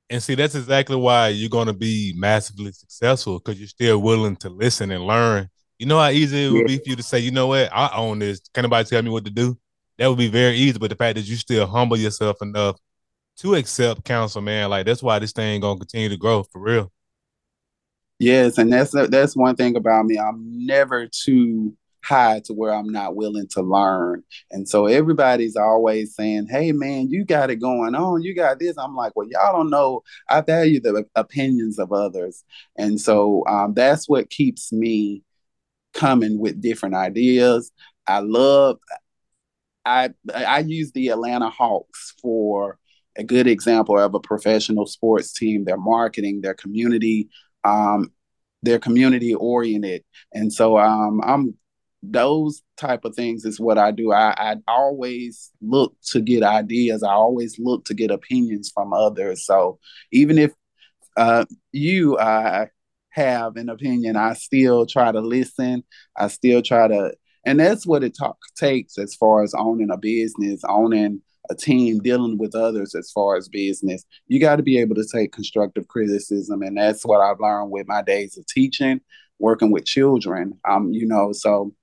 And 0.09 0.21
see, 0.21 0.35
that's 0.35 0.55
exactly 0.55 0.97
why 0.97 1.29
you're 1.29 1.49
going 1.49 1.67
to 1.67 1.73
be 1.73 2.13
massively 2.17 2.71
successful 2.73 3.39
because 3.39 3.59
you're 3.59 3.67
still 3.67 3.99
willing 3.99 4.35
to 4.37 4.49
listen 4.49 4.91
and 4.91 5.07
learn 5.07 5.49
you 5.83 5.89
know 5.89 5.99
how 5.99 6.09
easy 6.09 6.45
it 6.45 6.49
would 6.49 6.61
yeah. 6.61 6.77
be 6.77 6.77
for 6.77 6.89
you 6.89 6.95
to 6.95 7.03
say, 7.03 7.19
you 7.19 7.31
know 7.31 7.47
what, 7.47 7.69
I 7.73 7.89
own 7.95 8.19
this. 8.19 8.39
Can 8.53 8.63
anybody 8.63 8.87
tell 8.87 9.01
me 9.01 9.09
what 9.09 9.25
to 9.25 9.31
do? 9.31 9.57
That 9.97 10.07
would 10.07 10.17
be 10.17 10.29
very 10.29 10.55
easy. 10.55 10.79
But 10.79 10.89
the 10.89 10.95
fact 10.95 11.17
that 11.17 11.27
you 11.27 11.35
still 11.35 11.67
humble 11.67 11.97
yourself 11.97 12.41
enough 12.41 12.77
to 13.37 13.55
accept 13.55 14.05
counsel, 14.05 14.41
man, 14.41 14.69
like 14.69 14.85
that's 14.85 15.03
why 15.03 15.19
this 15.19 15.33
thing 15.33 15.59
gonna 15.59 15.77
continue 15.77 16.07
to 16.07 16.15
grow 16.15 16.43
for 16.43 16.61
real. 16.61 16.91
Yes, 18.19 18.57
and 18.57 18.71
that's 18.71 18.91
that's 18.91 19.35
one 19.35 19.55
thing 19.55 19.75
about 19.75 20.05
me. 20.05 20.17
I'm 20.17 20.65
never 20.65 21.07
too 21.07 21.75
high 22.03 22.41
to 22.45 22.53
where 22.53 22.73
I'm 22.73 22.89
not 22.89 23.15
willing 23.15 23.47
to 23.51 23.61
learn. 23.61 24.23
And 24.51 24.67
so 24.67 24.85
everybody's 24.87 25.55
always 25.55 26.15
saying, 26.15 26.47
"Hey, 26.49 26.71
man, 26.71 27.09
you 27.09 27.25
got 27.25 27.49
it 27.49 27.57
going 27.57 27.95
on. 27.95 28.21
You 28.21 28.35
got 28.35 28.59
this." 28.59 28.77
I'm 28.77 28.95
like, 28.95 29.13
"Well, 29.15 29.27
y'all 29.29 29.53
don't 29.53 29.69
know. 29.69 30.03
I 30.29 30.41
value 30.41 30.79
the 30.79 31.05
opinions 31.15 31.79
of 31.79 31.91
others." 31.91 32.43
And 32.77 32.99
so 33.01 33.43
um, 33.47 33.73
that's 33.73 34.07
what 34.07 34.29
keeps 34.29 34.71
me 34.71 35.23
coming 35.93 36.39
with 36.39 36.61
different 36.61 36.95
ideas. 36.95 37.71
I 38.07 38.19
love 38.19 38.79
I 39.85 40.09
I 40.33 40.59
use 40.59 40.91
the 40.91 41.09
Atlanta 41.09 41.49
Hawks 41.49 42.13
for 42.21 42.77
a 43.17 43.23
good 43.23 43.47
example 43.47 43.97
of 43.99 44.13
a 44.13 44.19
professional 44.19 44.85
sports 44.87 45.33
team. 45.33 45.65
Their 45.65 45.77
marketing, 45.77 46.41
their 46.41 46.53
community, 46.53 47.29
um, 47.63 48.11
they're 48.61 48.79
community 48.79 49.33
oriented, 49.33 50.03
and 50.33 50.51
so 50.51 50.77
um, 50.77 51.21
I'm 51.23 51.55
those 52.05 52.61
type 52.75 53.05
of 53.05 53.15
things 53.15 53.45
is 53.45 53.61
what 53.61 53.77
I 53.77 53.91
do. 53.91 54.11
I, 54.11 54.33
I 54.37 54.55
always 54.67 55.51
look 55.61 55.95
to 56.07 56.19
get 56.19 56.43
ideas. 56.43 57.01
I 57.01 57.13
always 57.13 57.57
look 57.57 57.85
to 57.85 57.93
get 57.93 58.11
opinions 58.11 58.69
from 58.73 58.91
others. 58.91 59.45
So 59.45 59.79
even 60.11 60.37
if 60.37 60.51
uh, 61.15 61.45
you, 61.71 62.17
uh, 62.17 62.65
have 63.13 63.57
an 63.57 63.69
opinion, 63.69 64.15
I 64.15 64.33
still 64.33 64.85
try 64.85 65.11
to 65.11 65.21
listen. 65.21 65.83
I 66.17 66.27
still 66.27 66.61
try 66.61 66.87
to, 66.87 67.13
and 67.45 67.59
that's 67.59 67.85
what 67.85 68.03
it 68.03 68.17
talk, 68.17 68.37
takes 68.57 68.97
as 68.97 69.15
far 69.15 69.43
as 69.43 69.53
owning 69.53 69.91
a 69.91 69.97
business, 69.97 70.61
owning 70.67 71.21
a 71.49 71.55
team, 71.55 71.99
dealing 71.99 72.37
with 72.37 72.55
others 72.55 72.95
as 72.95 73.11
far 73.11 73.35
as 73.35 73.49
business. 73.49 74.05
You 74.27 74.39
got 74.39 74.57
to 74.57 74.63
be 74.63 74.77
able 74.77 74.95
to 74.95 75.05
take 75.05 75.31
constructive 75.31 75.87
criticism, 75.87 76.61
and 76.61 76.77
that's 76.77 77.05
what 77.05 77.21
I've 77.21 77.39
learned 77.39 77.71
with 77.71 77.87
my 77.87 78.01
days 78.01 78.37
of 78.37 78.45
teaching, 78.47 79.01
working 79.39 79.71
with 79.71 79.85
children. 79.85 80.59
Um, 80.67 80.91
you 80.91 81.07
know, 81.07 81.33
so 81.33 81.73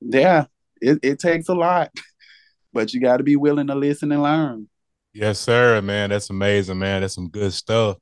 yeah, 0.00 0.46
it, 0.80 0.98
it 1.02 1.18
takes 1.18 1.48
a 1.48 1.54
lot, 1.54 1.90
but 2.72 2.94
you 2.94 3.00
got 3.00 3.18
to 3.18 3.24
be 3.24 3.36
willing 3.36 3.66
to 3.68 3.74
listen 3.74 4.12
and 4.12 4.22
learn. 4.22 4.68
Yes, 5.12 5.40
sir, 5.40 5.80
man. 5.82 6.10
That's 6.10 6.30
amazing, 6.30 6.78
man. 6.78 7.00
That's 7.00 7.14
some 7.14 7.28
good 7.28 7.52
stuff. 7.52 7.96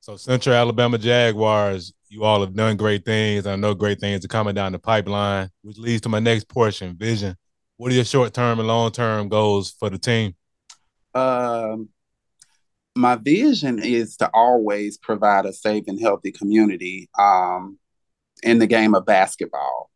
So 0.00 0.16
Central 0.16 0.54
Alabama 0.54 0.98
Jaguars, 0.98 1.92
you 2.08 2.24
all 2.24 2.40
have 2.40 2.54
done 2.54 2.76
great 2.76 3.04
things. 3.04 3.46
I 3.46 3.56
know 3.56 3.74
great 3.74 4.00
things 4.00 4.24
are 4.24 4.28
coming 4.28 4.54
down 4.54 4.72
the 4.72 4.78
pipeline, 4.78 5.50
which 5.62 5.78
leads 5.78 6.00
to 6.02 6.08
my 6.08 6.18
next 6.18 6.48
portion, 6.48 6.96
vision. 6.96 7.36
What 7.76 7.92
are 7.92 7.94
your 7.94 8.04
short 8.04 8.32
term 8.32 8.58
and 8.58 8.66
long 8.66 8.90
term 8.90 9.28
goals 9.28 9.70
for 9.70 9.90
the 9.90 9.98
team? 9.98 10.34
Um, 11.18 11.88
my 12.94 13.16
vision 13.16 13.78
is 13.78 14.16
to 14.16 14.30
always 14.34 14.98
provide 14.98 15.46
a 15.46 15.52
safe 15.52 15.84
and 15.86 16.00
healthy 16.00 16.32
community 16.32 17.08
um, 17.18 17.78
in 18.42 18.58
the 18.58 18.66
game 18.66 18.94
of 18.94 19.06
basketball. 19.06 19.90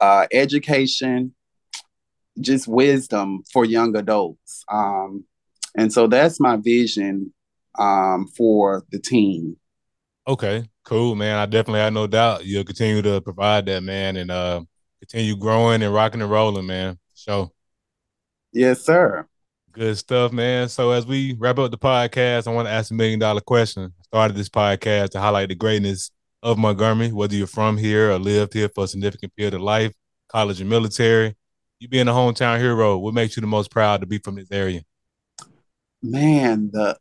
Uh, 0.00 0.26
education, 0.32 1.34
just 2.40 2.68
wisdom 2.68 3.42
for 3.52 3.64
young 3.64 3.96
adults. 3.96 4.64
Um, 4.70 5.24
and 5.76 5.92
so 5.92 6.06
that's 6.06 6.40
my 6.40 6.56
vision 6.56 7.32
um, 7.78 8.26
for 8.36 8.84
the 8.90 8.98
team. 8.98 9.56
Okay, 10.26 10.68
cool, 10.84 11.14
man. 11.14 11.38
I 11.38 11.46
definitely 11.46 11.80
have 11.80 11.92
no 11.92 12.06
doubt 12.06 12.44
you'll 12.44 12.64
continue 12.64 13.02
to 13.02 13.20
provide 13.20 13.66
that, 13.66 13.82
man, 13.82 14.16
and 14.16 14.30
uh, 14.30 14.62
continue 15.00 15.36
growing 15.36 15.82
and 15.82 15.94
rocking 15.94 16.20
and 16.20 16.30
rolling, 16.30 16.66
man. 16.66 16.98
So, 17.14 17.52
yes, 18.52 18.84
sir. 18.84 19.26
Good 19.72 19.98
stuff, 19.98 20.32
man. 20.32 20.68
So 20.68 20.90
as 20.90 21.06
we 21.06 21.36
wrap 21.38 21.58
up 21.58 21.70
the 21.70 21.78
podcast, 21.78 22.48
I 22.48 22.52
want 22.52 22.66
to 22.66 22.72
ask 22.72 22.90
a 22.90 22.94
million 22.94 23.18
dollar 23.18 23.40
question. 23.40 23.92
I 23.98 24.02
started 24.02 24.36
this 24.36 24.48
podcast 24.48 25.10
to 25.10 25.20
highlight 25.20 25.50
the 25.50 25.54
greatness 25.54 26.10
of 26.42 26.58
Montgomery, 26.58 27.12
whether 27.12 27.34
you're 27.34 27.46
from 27.46 27.76
here 27.76 28.10
or 28.10 28.18
lived 28.18 28.54
here 28.54 28.68
for 28.74 28.84
a 28.84 28.88
significant 28.88 29.34
period 29.36 29.54
of 29.54 29.60
life, 29.60 29.92
college 30.28 30.60
and 30.60 30.70
military. 30.70 31.36
You 31.80 31.88
being 31.88 32.08
a 32.08 32.12
hometown 32.12 32.58
hero, 32.58 32.98
what 32.98 33.14
makes 33.14 33.36
you 33.36 33.40
the 33.40 33.46
most 33.46 33.70
proud 33.70 34.00
to 34.00 34.06
be 34.06 34.18
from 34.18 34.36
this 34.36 34.50
area? 34.50 34.82
Man, 36.02 36.70
the 36.72 36.96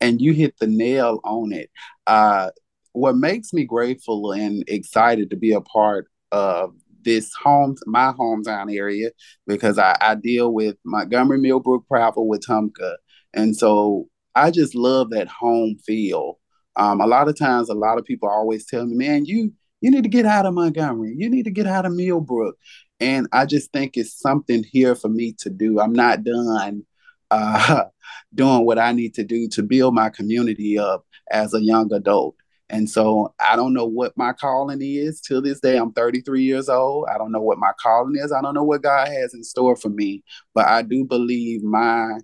and 0.00 0.20
you 0.20 0.32
hit 0.32 0.54
the 0.58 0.66
nail 0.66 1.20
on 1.24 1.52
it. 1.52 1.70
Uh, 2.06 2.50
what 2.92 3.16
makes 3.16 3.52
me 3.52 3.64
grateful 3.64 4.32
and 4.32 4.64
excited 4.66 5.30
to 5.30 5.36
be 5.36 5.52
a 5.52 5.60
part 5.60 6.08
of 6.32 6.74
this 7.02 7.32
home, 7.34 7.76
my 7.86 8.12
hometown 8.12 8.74
area, 8.74 9.10
because 9.46 9.78
I, 9.78 9.96
I 10.00 10.14
deal 10.14 10.52
with 10.52 10.76
Montgomery, 10.84 11.38
Millbrook, 11.38 11.84
Prattville, 11.90 12.28
Wetumpka, 12.28 12.96
and 13.34 13.56
so 13.56 14.08
I 14.34 14.50
just 14.50 14.74
love 14.74 15.10
that 15.10 15.28
home 15.28 15.76
feel. 15.86 16.38
Um, 16.76 17.00
a 17.00 17.06
lot 17.06 17.28
of 17.28 17.38
times, 17.38 17.68
a 17.68 17.74
lot 17.74 17.98
of 17.98 18.04
people 18.04 18.28
always 18.28 18.66
tell 18.66 18.86
me, 18.86 18.96
"Man, 18.96 19.24
you 19.24 19.52
you 19.80 19.90
need 19.90 20.04
to 20.04 20.08
get 20.08 20.26
out 20.26 20.46
of 20.46 20.54
Montgomery. 20.54 21.14
You 21.16 21.30
need 21.30 21.44
to 21.44 21.50
get 21.50 21.66
out 21.66 21.86
of 21.86 21.92
Millbrook." 21.92 22.56
And 23.00 23.26
I 23.32 23.46
just 23.46 23.72
think 23.72 23.96
it's 23.96 24.18
something 24.18 24.62
here 24.62 24.94
for 24.94 25.08
me 25.08 25.34
to 25.40 25.50
do. 25.50 25.80
I'm 25.80 25.94
not 25.94 26.22
done 26.22 26.84
uh, 27.30 27.84
doing 28.34 28.64
what 28.66 28.78
I 28.78 28.92
need 28.92 29.14
to 29.14 29.24
do 29.24 29.48
to 29.48 29.62
build 29.62 29.94
my 29.94 30.10
community 30.10 30.78
up 30.78 31.06
as 31.30 31.54
a 31.54 31.62
young 31.62 31.92
adult. 31.92 32.36
And 32.70 32.88
so 32.88 33.34
I 33.40 33.56
don't 33.56 33.74
know 33.74 33.84
what 33.84 34.16
my 34.16 34.32
calling 34.32 34.80
is 34.80 35.20
till 35.20 35.42
this 35.42 35.60
day. 35.60 35.76
I'm 35.76 35.92
33 35.92 36.42
years 36.42 36.68
old. 36.68 37.08
I 37.12 37.18
don't 37.18 37.32
know 37.32 37.42
what 37.42 37.58
my 37.58 37.72
calling 37.82 38.16
is. 38.16 38.32
I 38.32 38.40
don't 38.40 38.54
know 38.54 38.64
what 38.64 38.82
God 38.82 39.08
has 39.08 39.34
in 39.34 39.42
store 39.42 39.76
for 39.76 39.88
me, 39.88 40.22
but 40.54 40.66
I 40.66 40.82
do 40.82 41.04
believe 41.04 41.62
my 41.62 42.18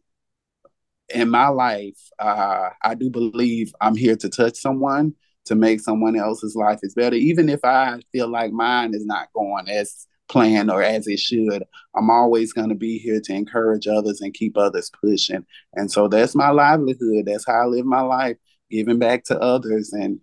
in 1.14 1.30
my 1.30 1.48
life, 1.48 1.98
uh, 2.18 2.70
I 2.82 2.94
do 2.94 3.10
believe 3.10 3.72
I'm 3.80 3.96
here 3.96 4.16
to 4.16 4.28
touch 4.28 4.56
someone 4.56 5.14
to 5.44 5.54
make 5.54 5.80
someone 5.80 6.16
else's 6.16 6.56
life 6.56 6.80
is 6.82 6.94
better. 6.94 7.16
Even 7.16 7.48
if 7.48 7.64
I 7.64 8.00
feel 8.12 8.28
like 8.28 8.52
mine 8.52 8.94
is 8.94 9.06
not 9.06 9.32
going 9.32 9.68
as 9.68 10.06
planned 10.28 10.70
or 10.70 10.82
as 10.82 11.06
it 11.06 11.20
should, 11.20 11.62
I'm 11.94 12.10
always 12.10 12.52
going 12.52 12.70
to 12.70 12.74
be 12.74 12.98
here 12.98 13.20
to 13.20 13.32
encourage 13.32 13.86
others 13.86 14.20
and 14.20 14.34
keep 14.34 14.56
others 14.56 14.90
pushing. 15.00 15.46
And 15.74 15.90
so 15.90 16.08
that's 16.08 16.34
my 16.34 16.50
livelihood. 16.50 17.26
That's 17.26 17.46
how 17.46 17.62
I 17.62 17.66
live 17.66 17.86
my 17.86 18.00
life, 18.00 18.36
giving 18.70 18.98
back 18.98 19.22
to 19.24 19.38
others 19.38 19.92
and 19.92 20.20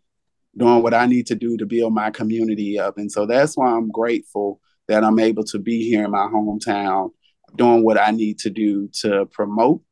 doing 0.55 0.83
what 0.83 0.93
I 0.93 1.05
need 1.05 1.27
to 1.27 1.35
do 1.35 1.57
to 1.57 1.65
build 1.65 1.93
my 1.93 2.11
community 2.11 2.79
up. 2.79 2.97
And 2.97 3.11
so 3.11 3.25
that's 3.25 3.57
why 3.57 3.71
I'm 3.71 3.89
grateful 3.89 4.59
that 4.87 5.03
I'm 5.03 5.19
able 5.19 5.43
to 5.45 5.59
be 5.59 5.87
here 5.89 6.05
in 6.05 6.11
my 6.11 6.27
hometown, 6.27 7.11
doing 7.55 7.83
what 7.83 7.99
I 7.99 8.11
need 8.11 8.39
to 8.39 8.49
do 8.49 8.89
to 9.01 9.25
promote 9.27 9.83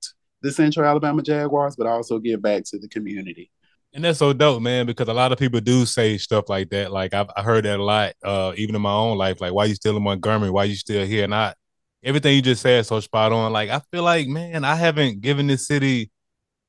the 0.41 0.51
Central 0.51 0.85
Alabama 0.85 1.21
Jaguars, 1.21 1.75
but 1.75 1.87
also 1.87 2.19
give 2.19 2.41
back 2.41 2.63
to 2.65 2.79
the 2.79 2.87
community. 2.87 3.51
And 3.93 4.03
that's 4.03 4.19
so 4.19 4.31
dope, 4.31 4.61
man, 4.61 4.85
because 4.85 5.09
a 5.09 5.13
lot 5.13 5.31
of 5.31 5.37
people 5.37 5.59
do 5.59 5.85
say 5.85 6.17
stuff 6.17 6.47
like 6.47 6.69
that. 6.69 6.91
Like 6.91 7.13
I've 7.13 7.29
I 7.35 7.41
heard 7.41 7.65
that 7.65 7.79
a 7.79 7.83
lot, 7.83 8.13
uh, 8.23 8.53
even 8.55 8.75
in 8.75 8.81
my 8.81 8.93
own 8.93 9.17
life. 9.17 9.41
Like, 9.41 9.53
why 9.53 9.65
you 9.65 9.75
still 9.75 9.97
in 9.97 10.03
Montgomery? 10.03 10.49
Why 10.49 10.63
you 10.63 10.75
still 10.75 11.05
here? 11.05 11.25
And 11.25 11.35
I, 11.35 11.53
everything 12.01 12.35
you 12.35 12.41
just 12.41 12.61
said 12.61 12.85
so 12.85 12.99
spot 13.01 13.33
on. 13.33 13.51
Like, 13.51 13.69
I 13.69 13.81
feel 13.91 14.03
like, 14.03 14.27
man, 14.27 14.63
I 14.63 14.75
haven't 14.75 15.19
given 15.21 15.47
this 15.47 15.67
city 15.67 16.09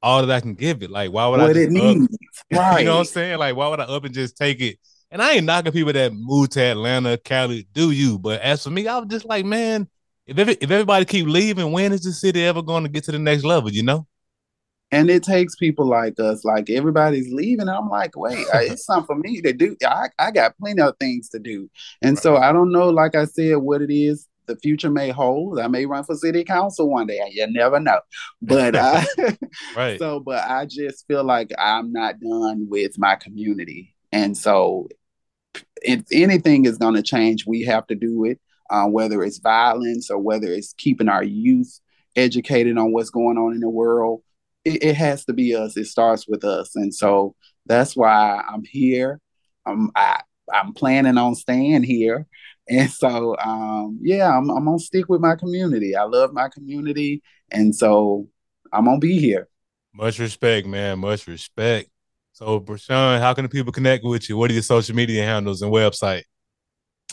all 0.03 0.25
that 0.25 0.35
I 0.35 0.41
can 0.41 0.55
give 0.55 0.83
it. 0.83 0.91
Like, 0.91 1.13
why 1.13 1.27
would 1.27 1.41
what 1.41 1.57
I? 1.57 1.61
it 1.61 1.71
needs, 1.71 2.09
right? 2.53 2.79
you 2.81 2.87
know 2.87 2.95
what 2.95 3.01
I'm 3.01 3.05
saying? 3.07 3.39
Like, 3.39 3.57
why 3.57 3.69
would 3.69 3.81
I 3.81 3.85
up 3.85 4.05
and 4.05 4.15
just 4.15 4.37
take 4.37 4.61
it? 4.61 4.79
And 5.11 5.23
I 5.23 5.33
ain't 5.33 5.45
knocking 5.45 5.73
people 5.73 5.93
that 5.93 6.13
move 6.15 6.51
to 6.51 6.63
Atlanta, 6.63 7.19
Cali. 7.19 7.67
Do 7.73 7.91
you? 7.91 8.19
But 8.19 8.41
as 8.41 8.65
for 8.65 8.71
me, 8.71 8.89
I 8.89 8.99
was 8.99 9.09
just 9.09 9.27
like, 9.27 9.45
man, 9.45 9.89
if 10.27 10.39
every, 10.39 10.55
if 10.55 10.71
everybody 10.71 11.05
keep 11.05 11.27
leaving, 11.27 11.71
when 11.71 11.93
is 11.93 12.03
the 12.03 12.13
city 12.13 12.45
ever 12.45 12.63
going 12.63 12.85
to 12.85 12.89
get 12.89 13.05
to 13.05 13.13
the 13.13 13.19
next 13.19 13.45
level? 13.45 13.71
You 13.71 13.83
know? 13.83 14.07
And 14.91 15.11
it 15.11 15.23
takes 15.23 15.57
people 15.57 15.87
like 15.87 16.21
us, 16.21 16.45
like 16.45 16.69
everybody's 16.69 17.33
leaving. 17.33 17.69
I'm 17.69 17.89
like, 17.89 18.17
wait, 18.17 18.47
it's 18.55 18.85
something 18.85 19.07
for 19.07 19.17
me 19.17 19.41
to 19.41 19.53
do. 19.53 19.77
I, 19.87 20.09
I 20.19 20.31
got 20.31 20.57
plenty 20.59 20.83
of 20.83 20.97
things 20.99 21.29
to 21.31 21.39
do. 21.39 21.71
And 22.03 22.17
right. 22.17 22.23
so 22.23 22.37
I 22.37 22.53
don't 22.53 22.73
know, 22.73 22.91
like 22.91 23.15
I 23.15 23.25
said, 23.25 23.57
what 23.57 23.81
it 23.81 23.93
is 23.93 24.29
the 24.47 24.57
future 24.57 24.91
may 24.91 25.11
hold. 25.11 25.59
I 25.59 25.69
may 25.69 25.87
run 25.87 26.05
for 26.05 26.15
city 26.15 26.45
council 26.45 26.91
one 26.91 27.07
day. 27.07 27.21
You 27.31 27.47
never 27.51 27.81
know. 27.81 28.01
But 28.41 28.77
I, 28.77 29.05
right. 29.77 29.99
So, 29.99 30.21
but 30.21 30.45
I 30.49 30.67
just 30.67 31.07
feel 31.07 31.25
like 31.25 31.51
I'm 31.59 31.93
not 31.93 32.21
done 32.21 32.67
with 32.69 32.99
my 32.99 33.17
community. 33.17 33.95
And 34.11 34.37
so 34.37 34.89
if 35.83 36.03
anything 36.13 36.65
is 36.65 36.79
going 36.79 36.95
to 36.95 37.03
change, 37.03 37.47
we 37.47 37.63
have 37.63 37.87
to 37.89 37.95
do 37.95 38.25
it, 38.25 38.41
uh, 38.71 38.87
whether 38.87 39.23
it's 39.23 39.39
violence 39.39 40.11
or 40.11 40.19
whether 40.19 40.49
it's 40.49 40.75
keeping 40.75 41.09
our 41.09 41.25
youth 41.25 41.81
educated 42.17 42.77
on 42.77 42.93
what's 42.93 43.11
going 43.11 43.39
on 43.39 43.55
in 43.55 43.61
the 43.61 43.71
world 43.71 44.23
it, 44.65 44.83
it 44.83 44.97
has 44.97 45.25
to 45.27 45.33
be 45.33 45.55
us. 45.55 45.77
It 45.77 45.87
starts 45.87 46.29
with 46.29 46.45
us, 46.45 46.77
and 46.77 46.95
so 46.95 47.35
that's 47.67 47.97
why 47.97 48.43
I'm 48.49 48.65
here. 48.65 49.21
I'm 49.67 49.91
I, 49.95 50.21
I'm 50.53 50.73
planning 50.73 51.19
on 51.19 51.35
staying 51.35 51.83
here, 51.83 52.27
and 52.73 52.91
so 52.91 53.37
um, 53.39 53.99
yeah, 54.03 54.37
I'm 54.37 54.51
I'm 54.51 54.65
gonna 54.65 54.79
stick 54.79 55.09
with 55.09 55.21
my 55.21 55.37
community. 55.37 55.95
I 55.95 56.05
love 56.05 56.33
my 56.33 56.49
community, 56.49 57.23
and 57.51 57.75
so 57.75 58.29
I'm 58.73 58.87
gonna 58.87 58.99
be 58.99 59.19
here. 59.19 59.49
Much 59.95 60.19
respect, 60.19 60.67
man. 60.67 60.99
Much 61.01 61.27
respect. 61.27 61.91
So, 62.33 62.59
Bryishun, 62.59 63.21
how 63.21 63.35
can 63.35 63.45
the 63.45 63.51
people 63.51 63.73
connect 63.73 64.05
with 64.05 64.29
you? 64.29 64.39
What 64.39 64.51
are 64.51 64.55
your 64.55 64.63
social 64.63 64.97
media 64.97 65.23
handles 65.23 65.61
and 65.61 65.71
website? 65.71 66.23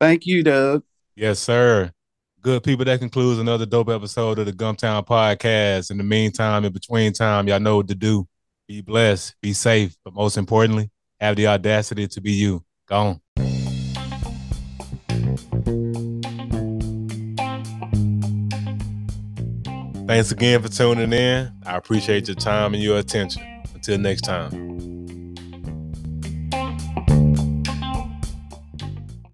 Thank 0.00 0.26
you, 0.26 0.42
Doug. 0.42 0.82
Yes, 1.14 1.38
sir. 1.38 1.90
Good 2.40 2.62
people, 2.62 2.86
that 2.86 3.00
concludes 3.00 3.38
another 3.38 3.66
dope 3.66 3.90
episode 3.90 4.38
of 4.38 4.46
the 4.46 4.52
Gumptown 4.52 5.06
Podcast. 5.06 5.90
In 5.90 5.98
the 5.98 6.04
meantime, 6.04 6.64
in 6.64 6.72
between 6.72 7.12
time, 7.12 7.46
y'all 7.48 7.60
know 7.60 7.76
what 7.76 7.88
to 7.88 7.94
do. 7.94 8.26
Be 8.66 8.80
blessed, 8.80 9.34
be 9.42 9.52
safe, 9.52 9.94
but 10.04 10.14
most 10.14 10.38
importantly, 10.38 10.90
have 11.20 11.36
the 11.36 11.46
audacity 11.46 12.08
to 12.08 12.20
be 12.20 12.32
you. 12.32 12.64
Go 12.86 12.96
on. 12.96 13.20
Thanks 20.06 20.32
again 20.32 20.60
for 20.60 20.68
tuning 20.68 21.12
in. 21.12 21.52
I 21.64 21.76
appreciate 21.76 22.26
your 22.26 22.34
time 22.34 22.74
and 22.74 22.82
your 22.82 22.98
attention. 22.98 23.42
Until 23.74 23.96
next 23.98 24.22
time. 24.22 24.89